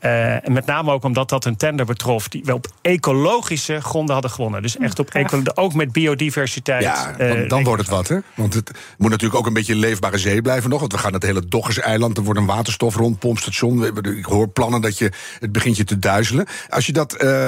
Eh, 0.00 0.46
en 0.46 0.52
met 0.52 0.66
name 0.66 0.92
ook 0.92 1.04
omdat 1.04 1.28
dat 1.28 1.37
een 1.44 1.56
tender 1.56 1.86
betrof... 1.86 2.28
die 2.28 2.44
we 2.44 2.54
op 2.54 2.66
ecologische 2.82 3.80
gronden 3.80 4.12
hadden 4.12 4.30
gewonnen. 4.32 4.62
Dus 4.62 4.76
echt 4.76 4.98
op 4.98 5.10
eco, 5.10 5.42
ook 5.54 5.74
met 5.74 5.92
biodiversiteit. 5.92 6.82
Ja, 6.82 7.16
eh, 7.18 7.28
dan, 7.38 7.48
dan 7.48 7.64
wordt 7.64 7.82
het 7.82 7.90
wat, 7.90 8.08
hè? 8.08 8.18
Want 8.34 8.54
het 8.54 8.70
moet 8.98 9.10
natuurlijk 9.10 9.38
ook 9.40 9.46
een 9.46 9.52
beetje 9.52 9.72
een 9.72 9.78
leefbare 9.78 10.18
zee 10.18 10.42
blijven 10.42 10.70
nog. 10.70 10.80
Want 10.80 10.92
we 10.92 10.98
gaan 10.98 11.12
het 11.12 11.22
hele 11.22 11.46
Doggerseiland, 11.48 12.16
er 12.16 12.22
wordt 12.22 12.40
een 12.40 12.46
waterstofrondpompstation. 12.46 13.78
We- 13.80 13.92
we- 13.92 14.16
Ik 14.18 14.24
hoor 14.24 14.48
plannen 14.48 14.80
dat 14.80 14.98
je 14.98 15.12
het 15.38 15.52
begint 15.52 15.76
je 15.76 15.84
te 15.84 15.98
duizelen. 15.98 16.46
Als 16.68 16.86
je 16.86 16.92
dat, 16.92 17.12
eh, 17.12 17.46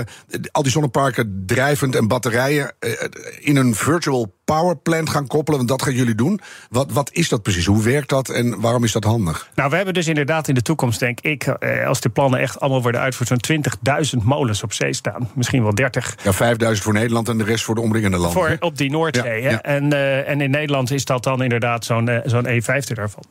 al 0.52 0.62
die 0.62 0.72
zonneparken 0.72 1.42
drijvend 1.46 1.96
en 1.96 2.08
batterijen... 2.08 2.72
eh, 2.78 2.90
in 3.40 3.56
een 3.56 3.74
virtual 3.74 4.38
power 4.54 4.76
plant 4.76 5.10
gaan 5.10 5.26
koppelen, 5.26 5.58
want 5.58 5.70
dat 5.70 5.82
gaan 5.82 5.94
jullie 5.94 6.14
doen. 6.14 6.40
Wat, 6.70 6.92
wat 6.92 7.10
is 7.12 7.28
dat 7.28 7.42
precies? 7.42 7.66
Hoe 7.66 7.82
werkt 7.82 8.08
dat 8.08 8.28
en 8.28 8.60
waarom 8.60 8.84
is 8.84 8.92
dat 8.92 9.04
handig? 9.04 9.50
Nou, 9.54 9.70
we 9.70 9.76
hebben 9.76 9.94
dus 9.94 10.06
inderdaad 10.06 10.48
in 10.48 10.54
de 10.54 10.62
toekomst, 10.62 11.00
denk 11.00 11.20
ik, 11.20 11.46
eh, 11.46 11.86
als 11.86 12.00
de 12.00 12.08
plannen 12.08 12.40
echt 12.40 12.60
allemaal 12.60 12.82
worden 12.82 13.00
uitgevoerd, 13.00 13.46
zo'n 13.46 13.60
20.000 14.18 14.24
molens 14.24 14.62
op 14.62 14.72
zee 14.72 14.92
staan. 14.92 15.30
Misschien 15.34 15.62
wel 15.62 15.74
30. 15.74 16.16
Ja, 16.22 16.32
5000 16.32 16.84
voor 16.84 16.92
Nederland 16.92 17.28
en 17.28 17.38
de 17.38 17.44
rest 17.44 17.64
voor 17.64 17.74
de 17.74 17.80
omringende 17.80 18.16
landen. 18.16 18.42
Voor, 18.42 18.56
op 18.60 18.78
die 18.78 18.90
Noordzee. 18.90 19.42
Ja, 19.42 19.48
hè? 19.48 19.50
ja. 19.50 19.62
En, 19.62 19.92
eh, 19.92 20.28
en 20.28 20.40
in 20.40 20.50
Nederland 20.50 20.90
is 20.90 21.04
dat 21.04 21.24
dan 21.24 21.42
inderdaad 21.42 21.84
zo'n 21.84 22.08
eh, 22.08 22.18
zo'n 22.24 22.46
E50 22.46 22.94
daarvan. 22.94 23.22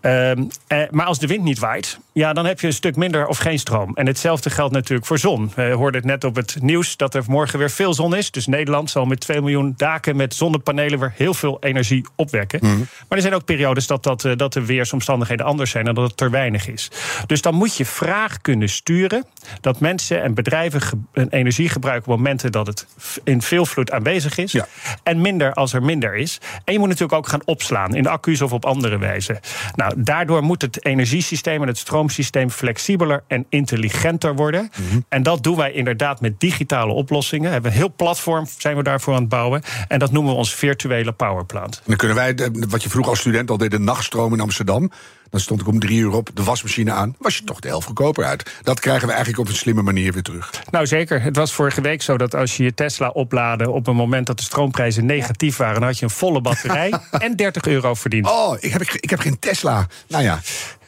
Ehm, 0.00 0.44
eh, 0.66 0.82
maar 0.90 1.06
als 1.06 1.18
de 1.18 1.26
wind 1.26 1.44
niet 1.44 1.58
waait, 1.58 1.98
ja, 2.12 2.32
dan 2.32 2.46
heb 2.46 2.60
je 2.60 2.66
een 2.66 2.72
stuk 2.72 2.96
minder 2.96 3.26
of 3.26 3.38
geen 3.38 3.58
stroom. 3.58 3.90
En 3.94 4.06
hetzelfde 4.06 4.50
geldt 4.50 4.74
natuurlijk 4.74 5.06
voor 5.06 5.18
zon. 5.18 5.52
We 5.54 5.62
hoorden 5.62 6.00
het 6.00 6.10
net 6.10 6.24
op 6.24 6.36
het 6.36 6.56
nieuws 6.60 6.96
dat 6.96 7.14
er 7.14 7.24
morgen 7.26 7.58
weer 7.58 7.70
veel 7.70 7.94
zon 7.94 8.16
is. 8.16 8.30
Dus 8.30 8.46
Nederland 8.46 8.90
zal 8.90 9.04
met 9.04 9.20
2 9.20 9.40
miljoen 9.40 9.74
daken 9.76 10.16
met 10.16 10.34
zonnepanelen 10.48 10.98
weer 10.98 11.12
heel 11.16 11.34
veel 11.34 11.56
energie 11.60 12.06
opwekken. 12.16 12.58
Mhm. 12.62 12.78
Maar 12.78 13.18
er 13.18 13.20
zijn 13.20 13.34
ook 13.34 13.44
periodes 13.44 13.86
dat, 13.86 14.02
dat, 14.02 14.24
eh, 14.24 14.32
dat 14.36 14.52
de 14.52 14.64
weersomstandigheden 14.64 15.46
anders 15.46 15.70
zijn 15.70 15.86
en 15.86 15.94
dat 15.94 16.08
het 16.08 16.16
te 16.16 16.30
weinig 16.30 16.68
is. 16.68 16.90
Dus 17.26 17.42
dan 17.42 17.54
moet 17.54 17.76
je 17.76 17.84
vraag 17.84 18.40
kunnen 18.40 18.68
sturen 18.68 19.24
dat 19.60 19.80
mensen 19.80 20.22
en 20.22 20.34
bedrijven 20.34 21.08
een 21.12 21.28
energie 21.28 21.68
gebruiken 21.68 22.12
op 22.12 22.18
momenten 22.18 22.52
dat 22.52 22.66
het 22.66 22.86
in 23.24 23.42
veel 23.42 23.66
vloed 23.66 23.90
aanwezig 23.90 24.38
is. 24.38 24.52
Ja. 24.52 24.66
En 25.02 25.20
minder 25.20 25.52
als 25.52 25.72
er 25.72 25.82
minder 25.82 26.14
is. 26.14 26.40
En 26.64 26.72
je 26.72 26.78
moet 26.78 26.88
natuurlijk 26.88 27.18
ook 27.18 27.28
gaan 27.28 27.42
opslaan 27.44 27.94
in 27.94 28.02
de 28.02 28.08
accu's 28.08 28.40
of 28.40 28.52
op 28.52 28.64
andere 28.64 28.98
wijze. 28.98 29.40
Nou, 29.74 29.92
daardoor 29.96 30.42
moet 30.42 30.62
het 30.62 30.84
energiesysteem 30.84 31.62
en 31.62 31.68
het 31.68 31.78
stroomsysteem 31.78 32.50
flexibeler 32.50 33.22
en 33.26 33.46
intelligenter 33.48 34.34
worden. 34.34 34.70
Mhm. 34.70 35.00
En 35.08 35.22
dat 35.22 35.42
doen 35.42 35.56
wij 35.56 35.72
inderdaad 35.72 36.20
met 36.20 36.40
digitale 36.40 36.92
oplossingen. 36.92 37.46
We 37.46 37.52
hebben 37.52 37.70
een 37.70 37.76
heel 37.76 37.92
platform 37.96 38.46
zijn 38.58 38.76
we 38.76 38.82
daarvoor 38.82 39.14
aan 39.14 39.20
het 39.20 39.28
bouwen. 39.28 39.62
En 39.88 39.98
dat 39.98 40.12
noemen 40.12 40.32
we 40.32 40.37
ons 40.38 40.54
virtuele 40.54 41.12
powerplant. 41.12 41.82
Dan 41.84 41.96
kunnen 41.96 42.16
wij, 42.16 42.34
eh, 42.34 42.46
wat 42.68 42.82
je 42.82 42.88
vroeger 42.88 43.10
als 43.10 43.20
student 43.20 43.50
al 43.50 43.56
deed, 43.56 43.70
de 43.70 43.78
nachtstroom 43.78 44.32
in 44.32 44.40
Amsterdam. 44.40 44.90
Dan 45.30 45.40
stond 45.40 45.60
ik 45.60 45.66
om 45.66 45.78
drie 45.78 45.98
uur 45.98 46.12
op 46.12 46.30
de 46.34 46.44
wasmachine 46.44 46.92
aan. 46.92 47.14
Was 47.18 47.36
je 47.36 47.44
toch 47.44 47.60
de 47.60 47.68
helft 47.68 47.86
goedkoper 47.86 48.24
uit. 48.24 48.50
Dat 48.62 48.80
krijgen 48.80 49.06
we 49.06 49.12
eigenlijk 49.12 49.42
op 49.42 49.48
een 49.48 49.58
slimme 49.58 49.82
manier 49.82 50.12
weer 50.12 50.22
terug. 50.22 50.50
Nou 50.70 50.86
zeker. 50.86 51.22
Het 51.22 51.36
was 51.36 51.52
vorige 51.52 51.80
week 51.80 52.02
zo 52.02 52.16
dat 52.16 52.34
als 52.34 52.56
je 52.56 52.62
je 52.62 52.74
Tesla 52.74 53.08
oplaadde 53.08 53.70
op 53.70 53.86
een 53.86 53.96
moment 53.96 54.26
dat 54.26 54.36
de 54.36 54.42
stroomprijzen 54.42 55.06
negatief 55.06 55.56
waren, 55.56 55.74
dan 55.74 55.82
had 55.82 55.98
je 55.98 56.04
een 56.04 56.10
volle 56.10 56.40
batterij 56.40 56.92
en 57.10 57.36
30 57.36 57.66
euro 57.66 57.94
verdiend. 57.94 58.26
Oh, 58.26 58.56
ik 58.60 58.72
heb, 58.72 58.82
ik 58.82 59.10
heb 59.10 59.20
geen 59.20 59.38
Tesla. 59.38 59.86
Nou 60.08 60.22
ja. 60.22 60.40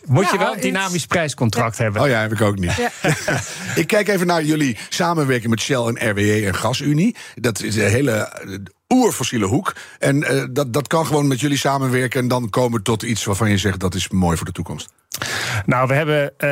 Moet 0.04 0.30
je 0.30 0.38
wel 0.38 0.54
een 0.54 0.60
dynamisch 0.60 1.06
prijscontract 1.06 1.78
hebben. 1.78 2.02
Oh 2.02 2.08
ja, 2.08 2.20
heb 2.20 2.32
ik 2.32 2.40
ook 2.40 2.58
niet. 2.58 2.90
ik 3.74 3.86
kijk 3.86 4.08
even 4.08 4.26
naar 4.26 4.44
jullie 4.44 4.76
samenwerking 4.88 5.50
met 5.50 5.60
Shell 5.60 5.76
en 5.94 6.10
RWE 6.10 6.46
en 6.46 6.54
GasUnie. 6.54 7.16
Dat 7.34 7.62
is 7.62 7.76
een 7.76 7.88
hele 7.88 8.32
oerfossiele 8.94 9.46
hoek. 9.46 9.74
En 9.98 10.22
eh, 10.22 10.44
dat, 10.50 10.72
dat 10.72 10.86
kan 10.86 11.06
gewoon 11.06 11.26
met 11.26 11.40
jullie 11.40 11.58
samenwerken... 11.58 12.20
en 12.20 12.28
dan 12.28 12.50
komen 12.50 12.82
tot 12.82 13.02
iets 13.02 13.24
waarvan 13.24 13.50
je 13.50 13.58
zegt 13.58 13.80
dat 13.80 13.94
is 13.94 14.08
mooi 14.08 14.36
voor 14.36 14.46
de 14.46 14.52
toekomst. 14.52 14.92
Nou, 15.66 15.88
we 15.88 15.94
hebben 15.94 16.24
eh, 16.24 16.48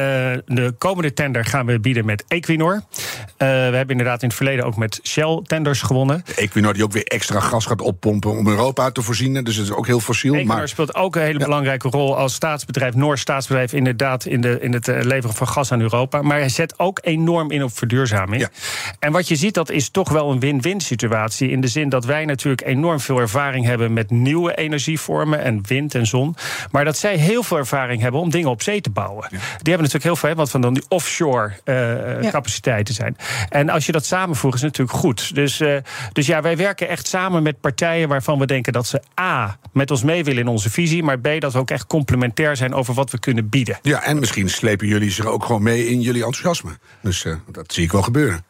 de 0.46 0.74
komende 0.78 1.12
tender 1.12 1.44
gaan 1.44 1.66
we 1.66 1.80
bieden 1.80 2.04
met 2.04 2.24
Equinor. 2.28 2.74
Eh, 2.74 3.48
we 3.48 3.54
hebben 3.54 3.88
inderdaad 3.88 4.22
in 4.22 4.28
het 4.28 4.36
verleden 4.36 4.64
ook 4.64 4.76
met 4.76 5.00
Shell 5.02 5.40
tenders 5.46 5.82
gewonnen. 5.82 6.24
Equinor 6.36 6.72
die 6.72 6.84
ook 6.84 6.92
weer 6.92 7.04
extra 7.04 7.40
gas 7.40 7.66
gaat 7.66 7.80
oppompen 7.80 8.30
om 8.30 8.48
Europa 8.48 8.90
te 8.90 9.02
voorzien. 9.02 9.44
Dus 9.44 9.56
het 9.56 9.64
is 9.64 9.72
ook 9.72 9.86
heel 9.86 10.00
fossiel. 10.00 10.34
Equinor 10.34 10.56
Maar 10.56 10.68
speelt 10.68 10.94
ook 10.94 11.16
een 11.16 11.22
hele 11.22 11.38
belangrijke 11.38 11.88
rol 11.88 12.16
als 12.16 12.34
staatsbedrijf, 12.34 12.94
Noors 12.94 13.20
staatsbedrijf, 13.20 13.72
inderdaad 13.72 14.24
in, 14.24 14.40
de, 14.40 14.58
in 14.60 14.72
het 14.72 14.88
eh, 14.88 15.02
leveren 15.02 15.36
van 15.36 15.48
gas 15.48 15.72
aan 15.72 15.80
Europa. 15.80 16.22
Maar 16.22 16.38
hij 16.38 16.48
zet 16.48 16.78
ook 16.78 16.98
enorm 17.02 17.50
in 17.50 17.62
op 17.62 17.76
verduurzaming. 17.76 18.42
Ja. 18.42 18.48
En 18.98 19.12
wat 19.12 19.28
je 19.28 19.36
ziet, 19.36 19.54
dat 19.54 19.70
is 19.70 19.90
toch 19.90 20.08
wel 20.08 20.30
een 20.30 20.40
win-win 20.40 20.80
situatie. 20.80 21.50
In 21.50 21.60
de 21.60 21.68
zin 21.68 21.88
dat 21.88 22.04
wij 22.04 22.24
natuurlijk 22.24 22.66
enorm 22.66 23.00
veel 23.00 23.18
ervaring 23.18 23.64
hebben 23.64 23.92
met 23.92 24.10
nieuwe 24.10 24.54
energievormen 24.54 25.42
en 25.42 25.60
wind 25.66 25.94
en 25.94 26.06
zon. 26.06 26.36
Maar 26.70 26.84
dat 26.84 26.96
zij 26.96 27.16
heel 27.16 27.42
veel 27.42 27.56
ervaring 27.56 28.00
hebben 28.00 28.20
om 28.20 28.30
dingen 28.30 28.50
op 28.50 28.57
zee 28.62 28.80
te 28.80 28.90
bouwen. 28.90 29.26
Die 29.30 29.38
hebben 29.38 29.76
natuurlijk 29.76 30.04
heel 30.04 30.16
veel, 30.16 30.28
hè, 30.28 30.34
wat 30.34 30.50
van 30.50 30.60
dan 30.60 30.74
die 30.74 30.84
offshore 30.88 31.52
eh, 31.64 32.22
Ja. 32.22 32.30
capaciteiten 32.30 32.94
zijn. 32.94 33.16
En 33.48 33.68
als 33.68 33.86
je 33.86 33.92
dat 33.92 34.04
samenvoegt, 34.06 34.54
is 34.54 34.62
het 34.62 34.70
natuurlijk 34.78 34.98
goed. 34.98 35.34
Dus, 35.34 35.60
eh, 35.60 35.76
dus 36.12 36.26
ja, 36.26 36.42
wij 36.42 36.56
werken 36.56 36.88
echt 36.88 37.06
samen 37.06 37.42
met 37.42 37.60
partijen 37.60 38.08
waarvan 38.08 38.38
we 38.38 38.46
denken 38.46 38.72
dat 38.72 38.86
ze 38.86 39.02
A. 39.20 39.58
met 39.72 39.90
ons 39.90 40.02
mee 40.02 40.24
willen 40.24 40.40
in 40.42 40.48
onze 40.48 40.70
visie, 40.70 41.02
maar 41.02 41.18
B. 41.20 41.28
dat 41.38 41.52
we 41.52 41.58
ook 41.58 41.70
echt 41.70 41.86
complementair 41.86 42.56
zijn 42.56 42.74
over 42.74 42.94
wat 42.94 43.10
we 43.10 43.18
kunnen 43.18 43.48
bieden. 43.48 43.78
ja, 43.82 44.02
en 44.02 44.18
misschien 44.18 44.48
slepen 44.48 44.86
jullie 44.86 45.10
zich 45.10 45.26
ook 45.26 45.44
gewoon 45.44 45.62
mee 45.62 45.86
in 45.88 46.00
jullie 46.00 46.24
enthousiasme. 46.24 46.70
Dus 47.02 47.24
eh, 47.24 47.34
dat 47.50 47.72
zie 47.72 47.84
ik 47.84 47.92
wel 47.92 48.02
gebeuren. 48.02 48.44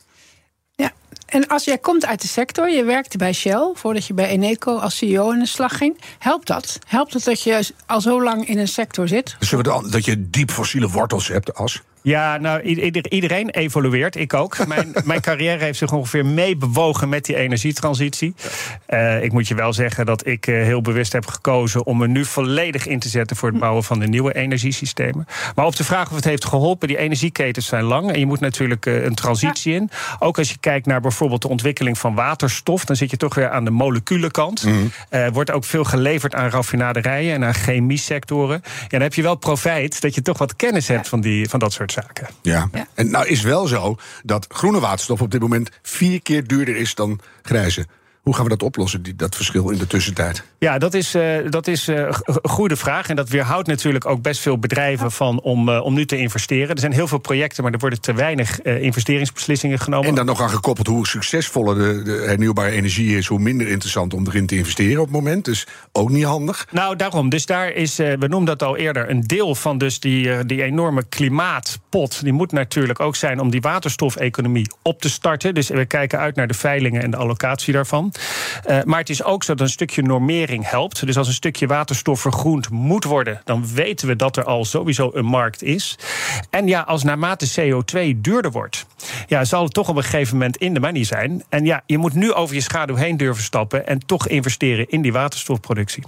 En 1.28 1.46
als 1.46 1.64
jij 1.64 1.78
komt 1.78 2.06
uit 2.06 2.20
de 2.20 2.28
sector, 2.28 2.70
je 2.70 2.84
werkte 2.84 3.18
bij 3.18 3.32
Shell 3.32 3.70
voordat 3.74 4.06
je 4.06 4.14
bij 4.14 4.28
Eneco 4.28 4.76
als 4.76 4.96
CEO 4.96 5.32
aan 5.32 5.38
de 5.38 5.46
slag 5.46 5.76
ging, 5.76 6.00
helpt 6.18 6.46
dat? 6.46 6.78
Helpt 6.86 7.12
het 7.12 7.24
dat 7.24 7.42
je 7.42 7.70
al 7.86 8.00
zo 8.00 8.22
lang 8.22 8.48
in 8.48 8.58
een 8.58 8.68
sector 8.68 9.08
zit? 9.08 9.36
Dat 9.90 10.04
je 10.04 10.30
diep 10.30 10.50
fossiele 10.50 10.88
wortels 10.88 11.28
hebt, 11.28 11.54
As? 11.54 11.82
Ja, 12.08 12.36
nou, 12.36 12.60
ieder- 12.62 13.10
iedereen 13.12 13.50
evolueert, 13.50 14.16
ik 14.16 14.34
ook. 14.34 14.56
Mijn, 14.66 14.92
mijn 15.04 15.20
carrière 15.20 15.64
heeft 15.64 15.78
zich 15.78 15.92
ongeveer 15.92 16.26
meebewogen 16.26 17.08
met 17.08 17.24
die 17.24 17.36
energietransitie. 17.36 18.34
Eh, 18.86 19.22
ik 19.22 19.32
moet 19.32 19.48
je 19.48 19.54
wel 19.54 19.72
zeggen 19.72 20.06
dat 20.06 20.26
ik 20.26 20.46
eh, 20.46 20.54
heel 20.54 20.82
bewust 20.82 21.12
heb 21.12 21.26
gekozen 21.26 21.86
om 21.86 21.98
me 21.98 22.08
nu 22.08 22.24
volledig 22.24 22.86
in 22.86 22.98
te 22.98 23.08
zetten 23.08 23.36
voor 23.36 23.48
het 23.48 23.58
bouwen 23.58 23.84
van 23.84 23.98
de 23.98 24.06
nieuwe 24.06 24.34
energiesystemen. 24.34 25.26
Maar 25.54 25.66
op 25.66 25.76
de 25.76 25.84
vraag 25.84 26.08
of 26.10 26.14
het 26.16 26.24
heeft 26.24 26.44
geholpen, 26.44 26.88
die 26.88 26.96
energieketens 26.98 27.66
zijn 27.66 27.84
lang 27.84 28.12
en 28.12 28.18
je 28.18 28.26
moet 28.26 28.40
natuurlijk 28.40 28.86
eh, 28.86 29.04
een 29.04 29.14
transitie 29.14 29.74
in. 29.74 29.90
Ook 30.18 30.38
als 30.38 30.50
je 30.50 30.58
kijkt 30.60 30.86
naar 30.86 31.00
bijvoorbeeld 31.00 31.42
de 31.42 31.48
ontwikkeling 31.48 31.98
van 31.98 32.14
waterstof, 32.14 32.84
dan 32.84 32.96
zit 32.96 33.10
je 33.10 33.16
toch 33.16 33.34
weer 33.34 33.50
aan 33.50 33.64
de 33.64 33.70
molecule-kant. 33.70 34.66
Eh, 35.08 35.26
wordt 35.32 35.50
ook 35.50 35.64
veel 35.64 35.84
geleverd 35.84 36.34
aan 36.34 36.50
raffinaderijen 36.50 37.34
en 37.34 37.44
aan 37.44 37.54
chemiesectoren. 37.54 38.60
Ja, 38.64 38.86
dan 38.88 39.00
heb 39.00 39.14
je 39.14 39.22
wel 39.22 39.34
profijt 39.36 40.00
dat 40.00 40.14
je 40.14 40.22
toch 40.22 40.38
wat 40.38 40.56
kennis 40.56 40.88
hebt 40.88 41.08
van, 41.08 41.20
die, 41.20 41.48
van 41.48 41.58
dat 41.58 41.72
soort 41.72 41.92
zaken. 42.02 42.28
Ja. 42.42 42.68
Ja. 42.72 42.86
En 42.94 43.10
nou 43.10 43.26
is 43.26 43.42
wel 43.42 43.66
zo 43.66 43.96
dat 44.22 44.46
groene 44.48 44.80
waterstof 44.80 45.20
op 45.20 45.30
dit 45.30 45.40
moment 45.40 45.70
vier 45.82 46.22
keer 46.22 46.46
duurder 46.46 46.76
is 46.76 46.94
dan 46.94 47.20
grijze. 47.42 47.86
Hoe 48.28 48.36
gaan 48.36 48.46
we 48.46 48.56
dat 48.56 48.62
oplossen, 48.62 49.02
die, 49.02 49.16
dat 49.16 49.36
verschil 49.36 49.70
in 49.70 49.78
de 49.78 49.86
tussentijd? 49.86 50.42
Ja, 50.58 50.78
dat 50.78 50.94
is, 50.94 51.14
eh, 51.14 51.50
dat 51.50 51.66
is 51.66 51.88
eh, 51.88 51.96
een 51.96 52.50
goede 52.50 52.76
vraag. 52.76 53.08
En 53.08 53.16
dat 53.16 53.28
weerhoudt 53.28 53.68
natuurlijk 53.68 54.06
ook 54.06 54.22
best 54.22 54.40
veel 54.40 54.58
bedrijven 54.58 55.12
van 55.12 55.40
om, 55.40 55.68
eh, 55.68 55.84
om 55.84 55.94
nu 55.94 56.06
te 56.06 56.16
investeren. 56.16 56.68
Er 56.68 56.80
zijn 56.80 56.92
heel 56.92 57.08
veel 57.08 57.18
projecten, 57.18 57.62
maar 57.62 57.72
er 57.72 57.78
worden 57.78 58.00
te 58.00 58.12
weinig 58.12 58.60
eh, 58.60 58.82
investeringsbeslissingen 58.82 59.78
genomen. 59.78 60.08
En 60.08 60.14
dan 60.14 60.26
nog 60.26 60.40
aan 60.40 60.50
gekoppeld 60.50 60.86
hoe 60.86 61.06
succesvoller 61.06 61.74
de, 61.74 62.02
de 62.02 62.24
hernieuwbare 62.26 62.70
energie 62.70 63.16
is, 63.16 63.26
hoe 63.26 63.38
minder 63.38 63.68
interessant 63.68 64.14
om 64.14 64.26
erin 64.26 64.46
te 64.46 64.56
investeren 64.56 64.98
op 65.00 65.06
het 65.06 65.14
moment. 65.14 65.44
Dus 65.44 65.66
ook 65.92 66.10
niet 66.10 66.24
handig. 66.24 66.66
Nou, 66.70 66.96
daarom. 66.96 67.28
Dus 67.28 67.46
daar 67.46 67.70
is, 67.70 67.98
eh, 67.98 68.12
we 68.18 68.26
noemden 68.28 68.58
dat 68.58 68.68
al 68.68 68.76
eerder, 68.76 69.10
een 69.10 69.20
deel 69.20 69.54
van 69.54 69.78
dus 69.78 70.00
die, 70.00 70.32
eh, 70.32 70.38
die 70.46 70.62
enorme 70.62 71.04
klimaatpot. 71.08 72.22
Die 72.22 72.32
moet 72.32 72.52
natuurlijk 72.52 73.00
ook 73.00 73.16
zijn 73.16 73.40
om 73.40 73.50
die 73.50 73.60
waterstofeconomie 73.60 74.70
op 74.82 75.00
te 75.00 75.10
starten. 75.10 75.54
Dus 75.54 75.68
we 75.68 75.84
kijken 75.84 76.18
uit 76.18 76.36
naar 76.36 76.48
de 76.48 76.54
veilingen 76.54 77.02
en 77.02 77.10
de 77.10 77.16
allocatie 77.16 77.72
daarvan. 77.72 78.12
Eh, 78.64 78.82
maar 78.84 78.98
het 78.98 79.08
is 79.08 79.22
ook 79.22 79.44
zo 79.44 79.54
dat 79.54 79.66
een 79.66 79.72
stukje 79.72 80.02
normering 80.02 80.70
helpt. 80.70 81.06
Dus 81.06 81.16
als 81.16 81.26
een 81.26 81.32
stukje 81.32 81.66
waterstof 81.66 82.20
vergroend 82.20 82.70
moet 82.70 83.04
worden, 83.04 83.40
dan 83.44 83.66
weten 83.74 84.08
we 84.08 84.16
dat 84.16 84.36
er 84.36 84.44
al 84.44 84.64
sowieso 84.64 85.10
een 85.14 85.24
markt 85.24 85.62
is. 85.62 85.98
En 86.50 86.66
ja, 86.66 86.80
als 86.80 87.02
naarmate 87.02 87.50
CO2 87.60 88.20
duurder 88.20 88.50
wordt, 88.50 88.86
ja, 89.26 89.44
zal 89.44 89.62
het 89.62 89.74
toch 89.74 89.88
op 89.88 89.96
een 89.96 90.02
gegeven 90.02 90.36
moment 90.36 90.56
in 90.56 90.74
de 90.74 90.80
money 90.80 91.04
zijn. 91.04 91.42
En 91.48 91.64
ja, 91.64 91.82
je 91.86 91.98
moet 91.98 92.14
nu 92.14 92.32
over 92.32 92.54
je 92.54 92.60
schaduw 92.60 92.94
heen 92.94 93.16
durven 93.16 93.44
stappen 93.44 93.86
en 93.86 94.06
toch 94.06 94.28
investeren 94.28 94.88
in 94.88 95.02
die 95.02 95.12
waterstofproductie. 95.12 96.02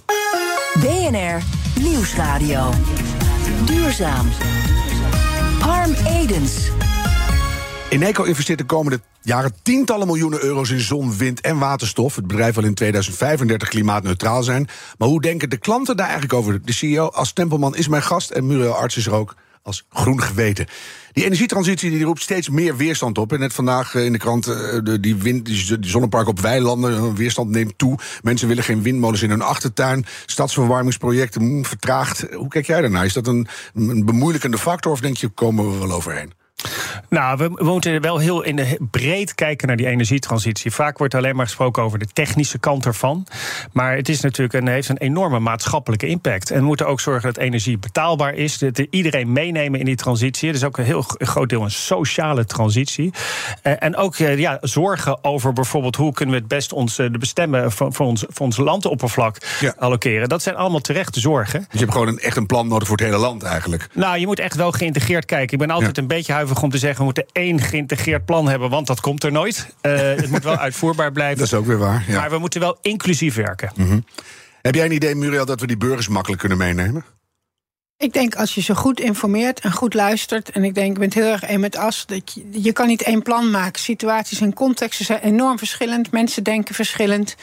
BNR 0.81 1.43
Nieuwsradio. 1.81 2.71
Duurzaam. 3.65 4.29
Harm 5.61 5.95
Edens. 6.07 6.71
Eneco 7.91 8.23
investeert 8.23 8.59
de 8.59 8.65
komende 8.65 9.01
jaren 9.23 9.53
tientallen 9.63 10.07
miljoenen 10.07 10.43
euro's 10.43 10.71
in 10.71 10.81
zon, 10.81 11.17
wind 11.17 11.41
en 11.41 11.59
waterstof. 11.59 12.17
Het 12.17 12.27
bedrijf 12.27 12.55
wil 12.55 12.65
in 12.65 12.75
2035 12.75 13.69
klimaatneutraal 13.69 14.43
zijn. 14.43 14.69
Maar 14.99 15.09
hoe 15.09 15.21
denken 15.21 15.51
de 15.51 15.57
klanten 15.57 15.97
daar 15.97 16.09
eigenlijk 16.09 16.35
over? 16.39 16.65
De 16.65 16.73
CEO 16.73 17.07
als 17.07 17.33
Tempelman 17.33 17.77
is 17.77 17.89
mijn 17.89 18.03
gast 18.03 18.31
en 18.31 18.47
Muriel 18.47 18.75
Arts 18.75 18.97
is 18.97 19.07
er 19.07 19.13
ook 19.13 19.35
als 19.63 19.87
groen 19.91 20.23
geweten. 20.23 20.67
Die 21.13 21.25
energietransitie 21.25 21.91
die 21.91 22.05
roept 22.05 22.23
steeds 22.23 22.49
meer 22.49 22.77
weerstand 22.77 23.19
op. 23.19 23.33
En 23.33 23.39
net 23.39 23.53
vandaag 23.53 23.95
eh, 23.95 24.05
in 24.05 24.13
de 24.13 24.19
krant, 24.19 24.47
eh, 24.47 24.95
die, 25.01 25.17
wind, 25.17 25.47
die, 25.47 25.77
zonnepark 25.81 26.29
op 26.29 26.41
weilanden, 26.41 26.93
hun 26.93 27.17
weerstand 27.17 27.51
neemt 27.51 27.79
toe. 27.79 27.99
Mensen 28.23 28.49
willen 28.49 28.65
geen 28.65 28.83
windmolens 28.83 29.23
in 29.23 29.31
hun 29.31 29.43
achtertuin. 29.43 30.07
Stadsverwarmingsprojecten 30.27 31.43
mm, 31.43 31.65
vertraagd. 31.65 32.27
Hoe 32.35 32.49
kijk 32.49 32.67
jij 32.67 32.81
daarnaar? 32.81 33.05
Is 33.05 33.13
dat 33.13 33.27
een, 33.27 33.49
een 33.75 34.05
bemoeilijkende 34.05 34.59
factor 34.59 34.93
of 34.93 35.01
denk 35.01 35.17
je, 35.17 35.29
komen 35.29 35.71
we 35.71 35.79
wel 35.79 35.93
overheen? 35.93 36.40
Nou, 37.11 37.37
we, 37.39 37.65
moeten 37.65 38.01
wel 38.01 38.19
heel 38.19 38.43
in 38.43 38.57
de, 38.57 38.79
breed 38.91 39.35
kijken 39.35 39.67
naar 39.67 39.77
die 39.77 39.87
energietransitie. 39.87 40.71
Vaak 40.71 40.99
wordt 40.99 41.15
alleen 41.15 41.37
maar 41.37 41.47
gesproken 41.47 41.83
over 41.83 41.99
de 41.99 42.07
technische 42.13 42.59
kant 42.59 42.87
ervan. 42.87 43.27
Maar 43.73 43.97
het 43.97 44.09
is 44.09 44.21
natuurlijk 44.21 44.55
een, 44.55 44.69
heeft 44.69 44.89
een 44.89 44.97
enorme 44.99 45.39
maatschappelijke 45.39 46.07
impact. 46.07 46.51
En 46.51 46.59
we 46.59 46.65
moeten 46.65 46.87
ook 46.87 47.01
zorgen 47.01 47.33
dat 47.33 47.37
energie 47.43 47.79
betaalbaar 47.79 48.35
is. 48.35 48.59
Dat 48.59 48.79
iedereen 48.79 49.33
meenemen 49.33 49.79
in 49.81 49.85
die 49.85 49.97
transitie. 49.97 50.49
Het 50.49 50.57
is 50.57 50.65
ook 50.65 50.79
een 50.79 50.85
heel 50.85 51.03
groot 51.03 51.49
deel 51.49 51.63
een 51.63 51.71
sociale 51.71 52.45
transitie. 52.45 53.13
En 53.63 53.97
ook 53.97 54.17
eh, 54.17 54.39
ja, 54.39 54.59
zorgen 54.61 55.25
over 55.25 55.53
bijvoorbeeld 55.53 55.97
hoe 55.97 56.13
kunnen 56.13 56.35
we 56.35 56.41
het 56.41 56.51
best 56.51 56.73
ons, 56.73 56.99
eh, 56.99 57.07
de 57.13 57.19
bestemmen 57.19 57.73
voor, 57.73 57.93
voor, 57.93 58.07
ons, 58.07 58.25
voor 58.29 58.47
ons 58.47 58.57
landoppervlak 58.57 59.37
Ja. 59.61 59.75
allokeren. 59.79 60.29
Dat 60.29 60.43
zijn 60.43 60.57
allemaal 60.57 60.81
terechte 60.81 61.21
zorgen. 61.21 61.61
Dus 61.61 61.69
je 61.73 61.79
hebt 61.79 61.93
gewoon 61.93 62.09
een, 62.09 62.19
echt 62.19 62.37
een 62.37 62.47
plan 62.47 62.69
nodig 62.69 62.89
voor 62.89 62.97
het 62.97 63.07
hele 63.07 63.19
land 63.19 63.43
eigenlijk. 63.43 63.89
Nou, 63.95 64.19
je 64.19 64.27
moet 64.27 64.39
echt 64.39 64.57
wel 64.57 64.73
geïntegreerd 64.73 65.25
kijken. 65.25 65.53
Ik 65.53 65.59
ben 65.59 65.71
altijd 65.71 65.97
Ja. 65.97 66.03
een 66.03 66.09
beetje 66.09 66.33
huiverig 66.33 66.63
om 66.63 66.71
te 66.71 66.79
zeggen... 66.79 67.00
we 67.01 67.07
moeten 67.07 67.27
één 67.33 67.61
geïntegreerd 67.61 68.25
plan 68.25 68.49
hebben, 68.49 68.71
want 68.71 68.87
dat 68.87 69.01
komt 69.01 69.25
er 69.25 69.33
nooit. 69.33 69.75
Eh, 69.81 69.93
het 69.93 70.31
moet 70.31 70.45
wel 70.45 70.57
uitvoerbaar 70.67 71.13
blijven. 71.13 71.39
Dat 71.39 71.47
is 71.47 71.55
ook 71.55 71.67
weer 71.67 71.79
waar. 71.79 72.05
Ja. 72.09 72.21
Maar 72.21 72.31
we 72.31 72.39
moeten 72.39 72.61
wel 72.61 72.79
inclusief 72.81 73.35
werken. 73.35 73.73
Heb 74.63 74.75
jij 74.75 74.85
een 74.85 74.93
idee, 74.93 75.15
Muriel, 75.15 75.47
dat 75.47 75.61
we 75.61 75.67
die 75.67 75.77
burgers 75.77 76.09
makkelijk 76.09 76.41
kunnen 76.41 76.59
meenemen? 76.59 77.05
Ik 77.97 78.13
denk 78.13 78.35
als 78.35 78.55
je 78.55 78.61
ze 78.61 78.75
goed 78.75 79.01
informeert 79.01 79.61
en 79.61 79.73
goed 79.73 79.95
luistert. 79.95 80.51
En 80.51 80.65
ik 80.65 80.75
denk, 80.75 80.91
ik 80.91 80.99
ben 80.99 81.05
het 81.05 81.15
heel 81.15 81.33
erg 81.33 81.51
een 81.51 81.61
met 81.61 81.77
as. 81.77 82.07
Dat 82.07 82.33
je, 82.33 82.63
je 82.63 82.73
kan 82.73 82.87
niet 82.87 83.03
één 83.03 83.23
plan 83.23 83.51
maken. 83.51 83.81
Situaties 83.81 84.41
en 84.41 84.55
contexten 84.55 85.05
zijn 85.05 85.21
enorm 85.21 85.59
verschillend. 85.59 86.11
Mensen 86.11 86.43
denken 86.43 86.75
verschillend. 86.75 87.37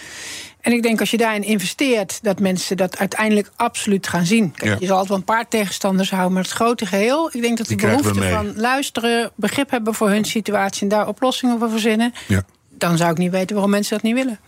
En 0.68 0.74
ik 0.74 0.84
denk 0.84 1.00
als 1.00 1.12
je 1.12 1.18
daarin 1.18 1.44
investeert, 1.44 2.20
dat 2.22 2.40
mensen 2.40 2.78
dat 2.78 2.98
uiteindelijk 2.98 3.52
absoluut 3.56 4.08
gaan 4.08 4.26
zien. 4.26 4.52
Kijk, 4.52 4.72
Ja. 4.72 4.78
Je 4.80 4.86
zal 4.86 4.98
altijd 4.98 5.08
wel 5.10 5.18
een 5.18 5.24
paar 5.24 5.48
tegenstanders 5.48 6.10
houden, 6.10 6.34
maar 6.34 6.44
het 6.44 6.52
grote 6.52 6.86
geheel. 6.86 7.30
Ik 7.34 7.42
denk 7.42 7.58
dat 7.58 7.68
de 7.68 7.76
Die 7.76 7.88
behoefte 7.88 8.30
van 8.30 8.56
luisteren, 8.56 9.32
begrip 9.36 9.70
hebben 9.70 9.94
voor 9.94 10.10
hun 10.10 10.26
situatie 10.26 10.82
en 10.82 10.88
daar 10.88 11.08
oplossingen 11.08 11.60
voor 11.60 11.70
verzinnen. 11.70 12.14
Ja. 12.28 12.44
Dan 12.70 12.98
zou 12.98 13.12
ik 13.12 13.18
niet 13.18 13.32
weten 13.32 13.54
waarom 13.54 13.72
mensen 13.72 13.94
dat 13.94 14.04
niet 14.04 14.14
willen. 14.14 14.40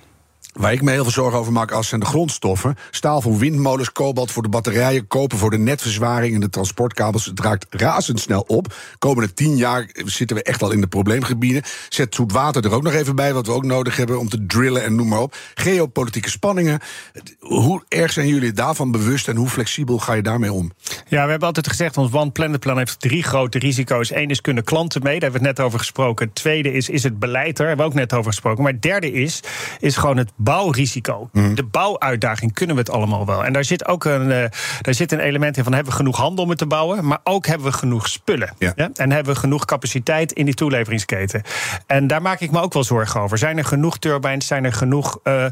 Waar 0.59 0.73
ik 0.73 0.81
me 0.81 0.91
heel 0.91 1.03
veel 1.03 1.11
zorgen 1.11 1.39
over 1.39 1.51
maak, 1.51 1.71
als 1.71 1.87
zijn 1.87 1.99
de 1.99 2.05
grondstoffen. 2.05 2.75
Staal 2.91 3.21
voor 3.21 3.37
windmolens, 3.37 3.91
kobalt 3.91 4.31
voor 4.31 4.43
de 4.43 4.49
batterijen, 4.49 5.07
koper 5.07 5.37
voor 5.37 5.49
de 5.49 5.57
netverzwaring 5.57 6.33
en 6.33 6.39
de 6.39 6.49
transportkabels. 6.49 7.25
Het 7.25 7.39
raakt 7.39 7.65
razendsnel 7.69 8.41
op. 8.47 8.73
Komende 8.97 9.33
tien 9.33 9.55
jaar 9.55 9.89
zitten 9.93 10.35
we 10.35 10.43
echt 10.43 10.61
al 10.61 10.71
in 10.71 10.81
de 10.81 10.87
probleemgebieden. 10.87 11.63
Zet 11.89 12.15
zoet 12.15 12.31
water 12.31 12.65
er 12.65 12.71
ook 12.71 12.83
nog 12.83 12.93
even 12.93 13.15
bij, 13.15 13.33
wat 13.33 13.45
we 13.45 13.51
ook 13.51 13.65
nodig 13.65 13.95
hebben 13.95 14.19
om 14.19 14.29
te 14.29 14.45
drillen 14.45 14.83
en 14.83 14.95
noem 14.95 15.07
maar 15.07 15.19
op. 15.19 15.35
Geopolitieke 15.53 16.29
spanningen. 16.29 16.79
Hoe 17.39 17.83
erg 17.87 18.11
zijn 18.11 18.27
jullie 18.27 18.51
daarvan 18.51 18.91
bewust 18.91 19.27
en 19.27 19.35
hoe 19.35 19.49
flexibel 19.49 19.99
ga 19.99 20.13
je 20.13 20.21
daarmee 20.21 20.53
om? 20.53 20.71
Ja, 21.07 21.23
we 21.23 21.29
hebben 21.29 21.47
altijd 21.47 21.67
gezegd, 21.67 21.97
ons 21.97 22.13
One 22.13 22.31
Planet 22.31 22.59
Plan 22.59 22.77
heeft 22.77 22.99
drie 22.99 23.23
grote 23.23 23.59
risico's. 23.59 24.11
Eén 24.11 24.29
is, 24.29 24.41
kunnen 24.41 24.63
klanten 24.63 25.03
mee? 25.03 25.13
Daar 25.13 25.21
hebben 25.21 25.41
we 25.41 25.47
het 25.47 25.57
net 25.57 25.65
over 25.65 25.79
gesproken. 25.79 26.33
Tweede 26.33 26.73
is, 26.73 26.89
is 26.89 27.03
het 27.03 27.19
beleid 27.19 27.47
er? 27.47 27.53
Daar 27.55 27.67
hebben 27.67 27.85
we 27.85 27.91
ook 27.91 27.97
net 27.97 28.13
over 28.13 28.31
gesproken. 28.31 28.63
Maar 28.63 28.71
het 28.71 28.81
derde 28.81 29.11
is, 29.11 29.39
is 29.79 29.97
gewoon 29.97 30.17
het 30.17 30.31
bouwrisico. 30.49 31.29
De 31.31 31.63
bouwuitdaging 31.63 32.53
kunnen 32.53 32.75
we 32.75 32.81
het 32.81 32.91
allemaal 32.91 33.25
wel. 33.25 33.45
En 33.45 33.53
daar 33.53 33.63
zit 33.63 33.87
ook 33.87 34.05
een, 34.05 34.31
eh, 34.31 34.49
daar 34.81 34.93
zit 34.93 35.11
een 35.11 35.19
element 35.19 35.57
in 35.57 35.63
van, 35.63 35.73
hebben 35.73 35.91
we 35.91 35.97
genoeg 35.97 36.17
handel 36.17 36.43
om 36.43 36.49
het 36.49 36.59
te 36.59 36.65
bouwen? 36.65 37.05
Maar 37.05 37.19
ook 37.23 37.45
hebben 37.45 37.67
we 37.67 37.73
genoeg 37.73 38.07
spullen. 38.07 38.53
Ja. 38.57 38.73
En 38.75 39.11
hebben 39.11 39.33
we 39.33 39.39
genoeg 39.39 39.65
capaciteit 39.65 40.31
in 40.31 40.45
die 40.45 40.53
toeleveringsketen? 40.53 41.41
En 41.87 42.07
daar 42.07 42.21
maak 42.21 42.39
ik 42.39 42.51
me 42.51 42.61
ook 42.61 42.73
wel 42.73 42.83
zorgen 42.83 43.21
over. 43.21 43.37
Zijn 43.37 43.57
er 43.57 43.65
genoeg 43.65 43.97
turbines? 43.97 44.47
Zijn 44.47 44.65
er 44.65 44.73
genoeg 44.73 45.19
eh, 45.23 45.45
eh, 45.45 45.51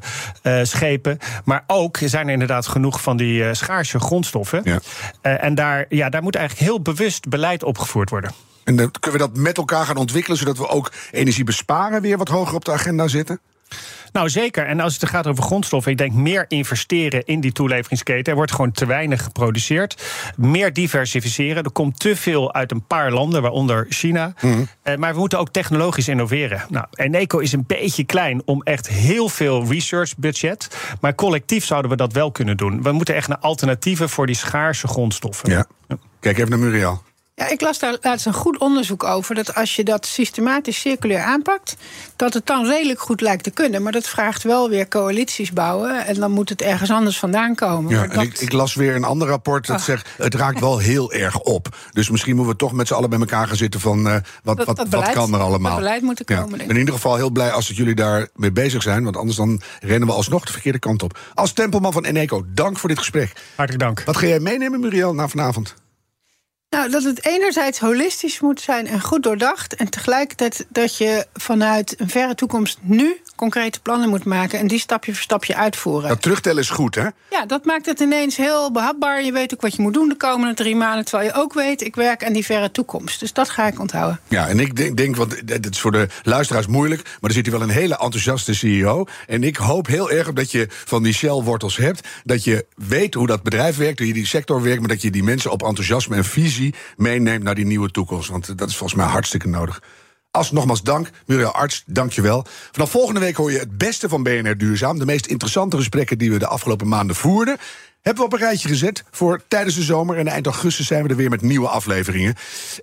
schepen? 0.65 1.17
Maar 1.45 1.63
ook 1.67 1.97
zijn 2.03 2.25
er 2.27 2.33
inderdaad 2.33 2.67
genoeg 2.67 3.01
van 3.01 3.17
die 3.17 3.53
schaarse 3.53 3.99
grondstoffen. 3.99 4.61
Ja. 4.63 4.79
En 5.21 5.55
daar, 5.55 5.85
ja, 5.89 6.09
daar 6.09 6.23
moet 6.23 6.35
eigenlijk 6.35 6.67
heel 6.67 6.81
bewust 6.81 7.29
beleid 7.29 7.63
opgevoerd 7.63 8.09
worden. 8.09 8.31
En 8.63 8.75
dan 8.75 8.91
kunnen 8.99 9.19
we 9.19 9.27
dat 9.27 9.37
met 9.37 9.57
elkaar 9.57 9.85
gaan 9.85 9.97
ontwikkelen, 9.97 10.37
zodat 10.37 10.57
we 10.57 10.67
ook 10.67 10.91
energie 11.11 11.43
besparen 11.43 12.01
weer 12.01 12.17
wat 12.17 12.27
hoger 12.27 12.55
op 12.55 12.65
de 12.65 12.71
agenda 12.71 13.07
zitten? 13.07 13.39
Nou, 14.11 14.29
zeker. 14.29 14.65
En 14.65 14.79
als 14.79 14.93
het 14.93 15.09
gaat 15.09 15.27
over 15.27 15.43
grondstoffen, 15.43 15.91
ik 15.91 15.97
denk 15.97 16.13
meer 16.13 16.45
investeren 16.47 17.25
in 17.25 17.39
die 17.39 17.51
toeleveringsketen. 17.51 18.31
Er 18.31 18.35
wordt 18.35 18.51
gewoon 18.51 18.71
te 18.71 18.85
weinig 18.85 19.23
geproduceerd. 19.23 20.03
Meer 20.35 20.73
diversificeren. 20.73 21.63
Er 21.63 21.71
komt 21.71 21.99
te 21.99 22.15
veel 22.15 22.53
uit 22.53 22.71
een 22.71 22.85
paar 22.85 23.11
landen, 23.11 23.41
waaronder 23.41 23.85
China. 23.89 24.33
Eh, 24.81 24.95
maar 24.95 25.13
we 25.13 25.19
moeten 25.19 25.39
ook 25.39 25.49
technologisch 25.49 26.07
innoveren. 26.07 26.65
Nou, 26.69 26.85
Eneco 26.91 27.39
is 27.39 27.51
een 27.51 27.63
beetje 27.67 28.03
klein 28.03 28.41
om 28.45 28.61
echt 28.63 28.87
heel 28.87 29.29
veel 29.29 29.65
research 29.65 30.17
budget. 30.17 30.77
Maar 31.01 31.15
collectief 31.15 31.65
zouden 31.65 31.91
we 31.91 31.97
dat 31.97 32.13
wel 32.13 32.31
kunnen 32.31 32.57
doen. 32.57 32.83
We 32.83 32.91
moeten 32.91 33.15
echt 33.15 33.27
naar 33.27 33.37
alternatieven 33.37 34.09
voor 34.09 34.25
die 34.25 34.35
schaarse 34.35 34.87
grondstoffen. 34.87 35.49
Ja. 35.49 35.65
Kijk 36.19 36.37
even 36.37 36.49
naar 36.49 36.59
Muriel. 36.59 37.01
Ja, 37.39 37.47
ik 37.49 37.61
las 37.61 37.79
daar 37.79 37.97
laatst 38.01 38.25
een 38.25 38.33
goed 38.33 38.57
onderzoek 38.59 39.03
over. 39.03 39.35
Dat 39.35 39.55
als 39.55 39.75
je 39.75 39.83
dat 39.83 40.05
systematisch 40.05 40.79
circulair 40.79 41.23
aanpakt, 41.23 41.75
dat 42.15 42.33
het 42.33 42.45
dan 42.45 42.65
redelijk 42.67 42.99
goed 42.99 43.21
lijkt 43.21 43.43
te 43.43 43.49
kunnen. 43.51 43.83
Maar 43.83 43.91
dat 43.91 44.07
vraagt 44.07 44.43
wel 44.43 44.69
weer 44.69 44.87
coalities 44.87 45.51
bouwen. 45.51 46.05
En 46.05 46.15
dan 46.15 46.31
moet 46.31 46.49
het 46.49 46.61
ergens 46.61 46.91
anders 46.91 47.19
vandaan 47.19 47.55
komen. 47.55 47.91
Ja, 47.95 48.07
dat- 48.07 48.23
ik, 48.23 48.39
ik 48.39 48.51
las 48.51 48.75
weer 48.75 48.95
een 48.95 49.03
ander 49.03 49.27
rapport 49.27 49.67
dat 49.67 49.75
Ah. 49.77 49.81
zegt... 49.83 50.09
het 50.17 50.33
raakt 50.33 50.59
wel 50.59 50.77
heel 50.77 51.11
erg 51.13 51.39
op. 51.39 51.75
Dus 51.91 52.09
misschien 52.09 52.35
moeten 52.35 52.53
we 52.53 52.59
toch 52.59 52.71
met 52.73 52.87
z'n 52.87 52.93
allen 52.93 53.09
bij 53.09 53.19
elkaar 53.19 53.47
gaan 53.47 53.55
zitten... 53.57 53.79
van 53.79 54.07
eh, 54.07 54.13
wat, 54.43 54.57
Dat- 54.57 54.65
wat, 54.65 54.75
dat 54.77 54.89
wat 54.89 55.09
kan 55.11 55.33
er 55.33 55.39
allemaal. 55.39 55.71
dat 55.71 55.79
beleid 55.79 56.01
moet 56.01 56.19
er 56.19 56.25
Ja, 56.27 56.35
komen, 56.41 56.51
Ik 56.51 56.57
denk 56.57 56.67
ben 56.67 56.69
ik. 56.69 56.73
in 56.73 56.79
ieder 56.79 56.93
geval 56.93 57.15
heel 57.15 57.29
blij 57.31 57.51
als 57.51 57.67
dat 57.67 57.75
jullie 57.77 57.95
daar 57.95 58.27
mee 58.35 58.51
bezig 58.51 58.81
zijn... 58.81 59.03
want 59.03 59.17
anders 59.17 59.37
dan 59.37 59.61
rennen 59.79 60.07
we 60.07 60.13
alsnog 60.13 60.45
de 60.45 60.51
verkeerde 60.51 60.79
kant 60.79 61.03
op. 61.03 61.19
Als 61.33 61.53
tempelman 61.53 61.93
van 61.93 62.05
Eneco, 62.05 62.43
dank 62.53 62.77
voor 62.77 62.89
dit 62.89 62.97
gesprek. 62.99 63.31
Hartelijk 63.55 63.83
dank. 63.83 64.03
Wat 64.05 64.17
ga 64.17 64.25
jij 64.27 64.39
meenemen, 64.39 64.79
Muriel, 64.79 65.13
na 65.13 65.27
vanavond? 65.27 65.73
Nou, 66.69 66.89
dat 66.89 67.03
het 67.03 67.25
enerzijds 67.25 67.79
holistisch 67.79 68.39
moet 68.39 68.61
zijn 68.61 68.87
en 68.87 69.01
goed 69.01 69.23
doordacht. 69.23 69.75
En 69.75 69.89
tegelijkertijd 69.89 70.65
dat 70.69 70.97
je 70.97 71.25
vanuit 71.33 71.99
een 71.99 72.09
verre 72.09 72.35
toekomst 72.35 72.77
nu 72.81 73.21
concrete 73.35 73.79
plannen 73.79 74.09
moet 74.09 74.23
maken. 74.23 74.59
En 74.59 74.67
die 74.67 74.79
stapje 74.79 75.13
voor 75.13 75.21
stapje 75.21 75.55
uitvoeren. 75.55 76.09
Dat 76.09 76.21
terugtellen 76.21 76.61
is 76.61 76.69
goed, 76.69 76.95
hè? 76.95 77.07
Ja, 77.29 77.45
dat 77.45 77.65
maakt 77.65 77.85
het 77.85 77.99
ineens 77.99 78.37
heel 78.37 78.71
behapbaar. 78.71 79.23
Je 79.23 79.31
weet 79.31 79.53
ook 79.53 79.61
wat 79.61 79.75
je 79.75 79.81
moet 79.81 79.93
doen 79.93 80.09
de 80.09 80.15
komende 80.15 80.53
drie 80.53 80.75
maanden. 80.75 81.05
Terwijl 81.05 81.29
je 81.29 81.35
ook 81.35 81.53
weet, 81.53 81.81
ik 81.81 81.95
werk 81.95 82.25
aan 82.25 82.33
die 82.33 82.45
verre 82.45 82.71
toekomst. 82.71 83.19
Dus 83.19 83.33
dat 83.33 83.49
ga 83.49 83.67
ik 83.67 83.79
onthouden. 83.79 84.19
Ja, 84.27 84.47
en 84.47 84.59
ik 84.59 84.75
denk, 84.75 84.97
denk 84.97 85.15
want 85.15 85.47
dit 85.47 85.69
is 85.69 85.79
voor 85.79 85.91
de 85.91 86.07
luisteraars 86.23 86.67
moeilijk... 86.67 87.03
maar 87.03 87.29
er 87.29 87.35
zit 87.35 87.45
hier 87.45 87.57
wel 87.57 87.67
een 87.67 87.73
hele 87.73 87.97
enthousiaste 87.97 88.53
CEO. 88.53 89.05
En 89.27 89.43
ik 89.43 89.55
hoop 89.55 89.87
heel 89.87 90.11
erg 90.11 90.33
dat 90.33 90.51
je 90.51 90.67
van 90.69 91.03
die 91.03 91.13
Shell-wortels 91.13 91.77
hebt... 91.77 92.07
dat 92.23 92.43
je 92.43 92.65
weet 92.75 93.13
hoe 93.13 93.27
dat 93.27 93.43
bedrijf 93.43 93.77
werkt, 93.77 93.97
hoe 93.97 94.07
je 94.07 94.13
die 94.13 94.27
sector 94.27 94.61
werkt... 94.61 94.79
maar 94.79 94.89
dat 94.89 95.01
je 95.01 95.09
die 95.09 95.23
mensen 95.23 95.51
op 95.51 95.63
enthousiasme 95.63 96.15
en 96.15 96.25
visie 96.25 96.56
meeneemt 96.97 97.43
naar 97.43 97.55
die 97.55 97.65
nieuwe 97.65 97.91
toekomst. 97.91 98.29
Want 98.29 98.57
dat 98.57 98.69
is 98.69 98.77
volgens 98.77 98.99
mij 98.99 99.09
hartstikke 99.09 99.47
nodig. 99.47 99.81
Als 100.31 100.51
nogmaals 100.51 100.81
dank, 100.81 101.09
Muriel 101.25 101.51
Arts, 101.51 101.83
dank 101.85 102.11
je 102.11 102.21
wel. 102.21 102.45
Vanaf 102.71 102.91
volgende 102.91 103.19
week 103.19 103.35
hoor 103.35 103.51
je 103.51 103.59
het 103.59 103.77
beste 103.77 104.09
van 104.09 104.23
BNR 104.23 104.57
Duurzaam. 104.57 104.99
De 104.99 105.05
meest 105.05 105.25
interessante 105.25 105.77
gesprekken 105.77 106.17
die 106.17 106.31
we 106.31 106.39
de 106.39 106.47
afgelopen 106.47 106.87
maanden 106.87 107.15
voerden... 107.15 107.57
hebben 108.01 108.23
we 108.23 108.29
op 108.29 108.33
een 108.33 108.45
rijtje 108.45 108.67
gezet 108.67 109.03
voor 109.11 109.41
tijdens 109.47 109.75
de 109.75 109.81
zomer. 109.81 110.17
En 110.17 110.27
eind 110.27 110.45
augustus 110.45 110.87
zijn 110.87 111.03
we 111.03 111.09
er 111.09 111.15
weer 111.15 111.29
met 111.29 111.41
nieuwe 111.41 111.67
afleveringen. 111.67 112.35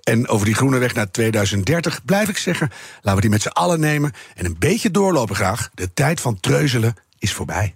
En 0.03 0.27
over 0.27 0.45
die 0.45 0.55
groene 0.55 0.77
weg 0.77 0.93
naar 0.93 1.11
2030 1.11 2.05
blijf 2.05 2.29
ik 2.29 2.37
zeggen... 2.37 2.69
laten 2.95 3.15
we 3.15 3.21
die 3.21 3.29
met 3.29 3.41
z'n 3.41 3.47
allen 3.47 3.79
nemen 3.79 4.13
en 4.35 4.45
een 4.45 4.55
beetje 4.59 4.91
doorlopen 4.91 5.35
graag. 5.35 5.69
De 5.73 5.93
tijd 5.93 6.21
van 6.21 6.39
treuzelen 6.39 6.95
is 7.19 7.33
voorbij. 7.33 7.73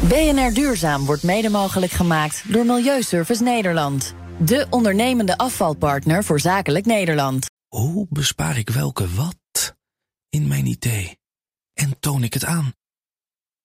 BNR 0.00 0.52
Duurzaam 0.52 1.04
wordt 1.04 1.22
mede 1.22 1.48
mogelijk 1.48 1.92
gemaakt 1.92 2.42
door 2.46 2.66
Milieuservice 2.66 3.42
Nederland. 3.42 4.14
De 4.40 4.66
ondernemende 4.70 5.38
afvalpartner 5.38 6.24
voor 6.24 6.40
zakelijk 6.40 6.84
Nederland. 6.84 7.46
Hoe 7.68 8.06
bespaar 8.10 8.58
ik 8.58 8.70
welke 8.70 9.14
wat 9.14 9.76
in 10.28 10.46
mijn 10.48 10.66
idee? 10.66 11.18
En 11.72 11.98
toon 12.00 12.22
ik 12.22 12.34
het 12.34 12.44
aan? 12.44 12.72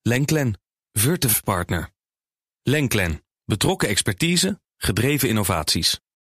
Lenklen, 0.01 0.61
Virtuf 0.91 1.43
Partner. 1.43 1.89
Lenklen, 2.61 3.23
betrokken 3.45 3.89
expertise, 3.89 4.61
gedreven 4.77 5.29
innovaties. 5.29 6.01